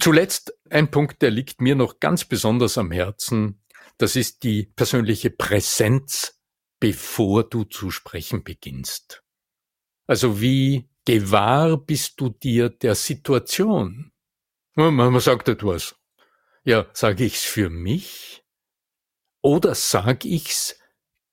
Zuletzt 0.00 0.54
ein 0.70 0.90
Punkt, 0.90 1.22
der 1.22 1.30
liegt 1.30 1.60
mir 1.60 1.74
noch 1.74 2.00
ganz 2.00 2.24
besonders 2.24 2.78
am 2.78 2.90
Herzen. 2.90 3.62
Das 3.96 4.16
ist 4.16 4.42
die 4.42 4.64
persönliche 4.64 5.30
Präsenz, 5.30 6.38
bevor 6.80 7.48
du 7.48 7.64
zu 7.64 7.90
sprechen 7.90 8.44
beginnst. 8.44 9.22
Also 10.06 10.40
wie 10.40 10.88
gewahr 11.08 11.78
bist 11.78 12.20
du 12.20 12.28
dir 12.28 12.68
der 12.68 12.94
Situation? 12.94 14.12
Man 14.74 15.18
sagt 15.20 15.48
etwas. 15.48 15.96
Ja, 16.64 16.86
sage 16.92 17.24
ich's 17.24 17.44
für 17.44 17.70
mich? 17.70 18.44
Oder 19.40 19.74
sag 19.74 20.26
ich's, 20.26 20.78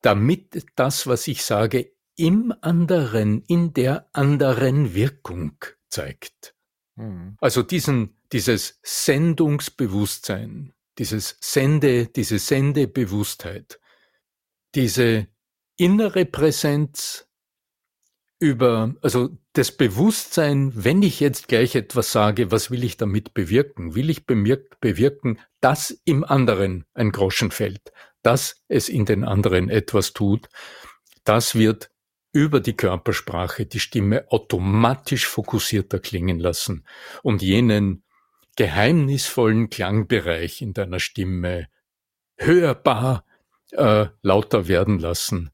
damit 0.02 0.66
das, 0.78 1.08
was 1.08 1.28
ich 1.28 1.44
sage, 1.44 1.92
im 2.16 2.54
anderen, 2.62 3.42
in 3.48 3.74
der 3.74 4.08
anderen 4.14 4.96
Wirkung 4.96 5.58
zeigt? 5.90 6.56
Mhm. 6.96 7.36
Also 7.42 7.62
diesen, 7.62 8.16
dieses 8.32 8.80
Sendungsbewusstsein, 8.82 10.74
dieses 10.98 11.36
Sende, 11.42 12.08
diese 12.08 12.40
Sendebewusstheit, 12.40 13.82
diese 14.74 15.28
innere 15.76 16.24
Präsenz 16.24 17.25
über, 18.40 18.94
also 19.02 19.30
das 19.54 19.72
Bewusstsein, 19.72 20.72
wenn 20.76 21.02
ich 21.02 21.20
jetzt 21.20 21.48
gleich 21.48 21.76
etwas 21.76 22.12
sage, 22.12 22.52
was 22.52 22.70
will 22.70 22.84
ich 22.84 22.98
damit 22.98 23.34
bewirken? 23.34 23.96
Will 23.96 24.10
ich 24.10 24.26
bewirken, 24.26 25.40
dass 25.62 25.92
im 26.04 26.24
anderen 26.24 26.86
ein 26.94 27.12
Groschen 27.12 27.52
fällt, 27.52 27.94
dass 28.22 28.64
es 28.68 28.90
in 28.90 29.06
den 29.06 29.24
anderen 29.24 29.70
etwas 29.70 30.14
tut? 30.14 30.50
Das 31.24 31.56
wird 31.56 31.92
über 32.34 32.60
die 32.60 32.76
Körpersprache 32.76 33.66
die 33.66 33.80
Stimme 33.80 34.30
automatisch 34.30 35.26
fokussierter 35.26 36.00
klingen 36.00 36.40
lassen 36.40 36.86
und 37.24 37.42
jenen 37.42 38.04
geheimnisvollen 38.58 39.70
Klangbereich 39.70 40.62
in 40.62 40.74
deiner 40.74 41.00
Stimme 41.00 41.68
hörbar 42.38 43.26
äh, 43.72 44.08
lauter 44.22 44.68
werden 44.68 45.00
lassen, 45.00 45.52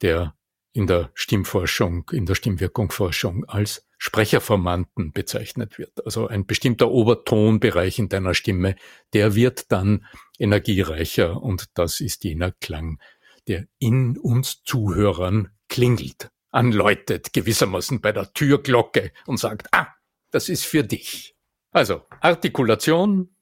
der 0.00 0.34
in 0.72 0.86
der 0.86 1.10
Stimmforschung, 1.14 2.10
in 2.12 2.26
der 2.26 2.34
Stimmwirkungsforschung 2.34 3.44
als 3.44 3.86
Sprecherformanten 3.98 5.12
bezeichnet 5.12 5.78
wird. 5.78 6.04
Also 6.04 6.26
ein 6.26 6.46
bestimmter 6.46 6.90
Obertonbereich 6.90 7.98
in 7.98 8.08
deiner 8.08 8.34
Stimme, 8.34 8.76
der 9.12 9.34
wird 9.34 9.70
dann 9.70 10.06
energiereicher 10.38 11.40
und 11.40 11.66
das 11.74 12.00
ist 12.00 12.24
jener 12.24 12.52
Klang, 12.52 12.98
der 13.46 13.66
in 13.78 14.18
uns 14.18 14.62
Zuhörern 14.64 15.50
klingelt, 15.68 16.30
anläutet 16.50 17.32
gewissermaßen 17.32 18.00
bei 18.00 18.12
der 18.12 18.32
Türglocke 18.32 19.12
und 19.26 19.38
sagt, 19.38 19.68
ah, 19.72 19.88
das 20.30 20.48
ist 20.48 20.64
für 20.64 20.82
dich. 20.82 21.36
Also 21.70 22.02
Artikulation, 22.20 23.36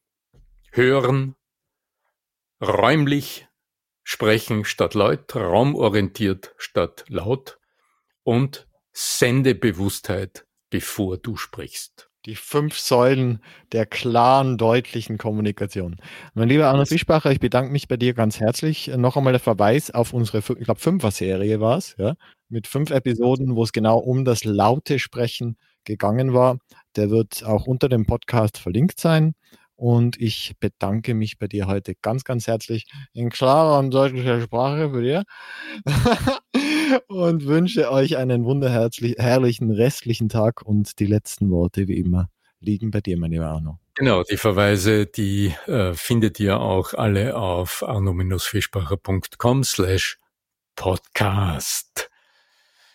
hören, 0.73 1.37
räumlich 2.61 3.49
sprechen 4.03 4.65
statt 4.65 4.95
laut, 4.95 5.35
raumorientiert 5.35 6.55
statt 6.59 7.05
laut 7.09 7.59
und 8.23 8.67
Sendebewusstheit, 8.93 10.47
bevor 10.71 11.17
du 11.17 11.37
sprichst. 11.37 12.11
Die 12.27 12.35
fünf 12.35 12.79
Säulen 12.79 13.43
der 13.73 13.87
klaren, 13.87 14.59
deutlichen 14.59 15.17
Kommunikation. 15.17 15.97
Mein 16.35 16.51
lieber 16.51 16.69
Arno 16.69 16.85
Fischbacher, 16.85 17.31
ich 17.33 17.41
bedanke 17.41 17.73
mich 17.73 17.89
bei 17.89 17.97
dir 17.97 18.13
ganz 18.13 18.41
herzlich. 18.41 18.89
Noch 18.89 19.17
einmal 19.17 19.33
der 19.33 19.41
Verweis 19.41 19.91
auf 19.91 20.13
unsere, 20.13 20.39
ich 20.39 20.65
glaube, 20.65 20.81
Fünfer-Serie 20.81 21.61
war 21.61 21.79
es, 21.79 21.95
ja, 21.99 22.17
mit 22.51 22.67
fünf 22.67 22.91
Episoden, 22.91 23.57
wo 23.57 23.63
es 23.63 23.73
genau 23.73 23.97
um 23.99 24.27
das 24.27 24.45
laute 24.45 24.99
Sprechen 24.99 25.57
gegangen 25.85 26.35
war. 26.35 26.59
Der 26.97 27.09
wird 27.09 27.43
auch 27.45 27.67
unter 27.67 27.89
dem 27.89 28.05
Podcast 28.05 28.59
verlinkt 28.59 29.01
sein. 29.01 29.35
Und 29.81 30.21
ich 30.21 30.57
bedanke 30.61 31.14
mich 31.14 31.38
bei 31.38 31.47
dir 31.47 31.66
heute 31.66 31.95
ganz, 31.95 32.25
ganz 32.25 32.47
herzlich 32.47 32.85
in 33.14 33.31
klarer 33.31 33.79
und 33.79 33.90
deutlicher 33.95 34.38
Sprache 34.43 34.90
für 34.90 35.01
dir 35.01 35.25
und 37.09 37.47
wünsche 37.47 37.90
euch 37.90 38.19
einen 38.19 38.45
wunderherrlichen 38.45 39.71
restlichen 39.71 40.29
Tag 40.29 40.61
und 40.61 40.99
die 40.99 41.07
letzten 41.07 41.49
Worte 41.49 41.88
wie 41.88 41.97
immer 41.97 42.29
liegen 42.61 42.90
bei 42.90 43.01
dir, 43.01 43.16
mein 43.16 43.31
lieber 43.31 43.47
Arno. 43.47 43.79
Genau, 43.95 44.23
die 44.23 44.37
Verweise, 44.37 45.07
die 45.07 45.55
äh, 45.66 45.95
findet 45.95 46.38
ihr 46.40 46.61
auch 46.61 46.93
alle 46.93 47.38
auf 47.38 47.83
arno-fischbacher.com 47.83 49.64
slash 49.64 50.19
podcast. 50.77 52.11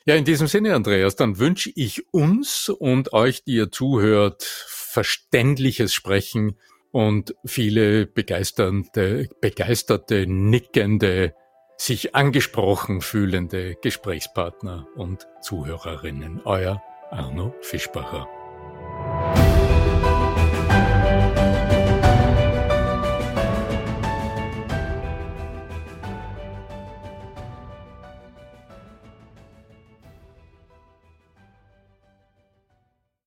Ja, 0.06 0.14
in 0.14 0.24
diesem 0.24 0.46
Sinne, 0.46 0.76
Andreas, 0.76 1.16
dann 1.16 1.40
wünsche 1.40 1.72
ich 1.74 2.14
uns 2.14 2.70
und 2.70 3.12
euch, 3.12 3.44
die 3.44 3.56
ihr 3.56 3.72
zuhört, 3.72 4.44
verständliches 4.44 5.92
Sprechen 5.92 6.60
und 6.96 7.36
viele 7.44 8.06
begeisternde, 8.06 9.28
begeisterte, 9.42 10.26
nickende, 10.28 11.36
sich 11.76 12.16
angesprochen 12.16 13.02
fühlende 13.02 13.76
Gesprächspartner 13.82 14.88
und 14.96 15.28
Zuhörerinnen. 15.42 16.40
Euer 16.46 16.82
Arno 17.12 17.54
Fischbacher. 17.60 18.30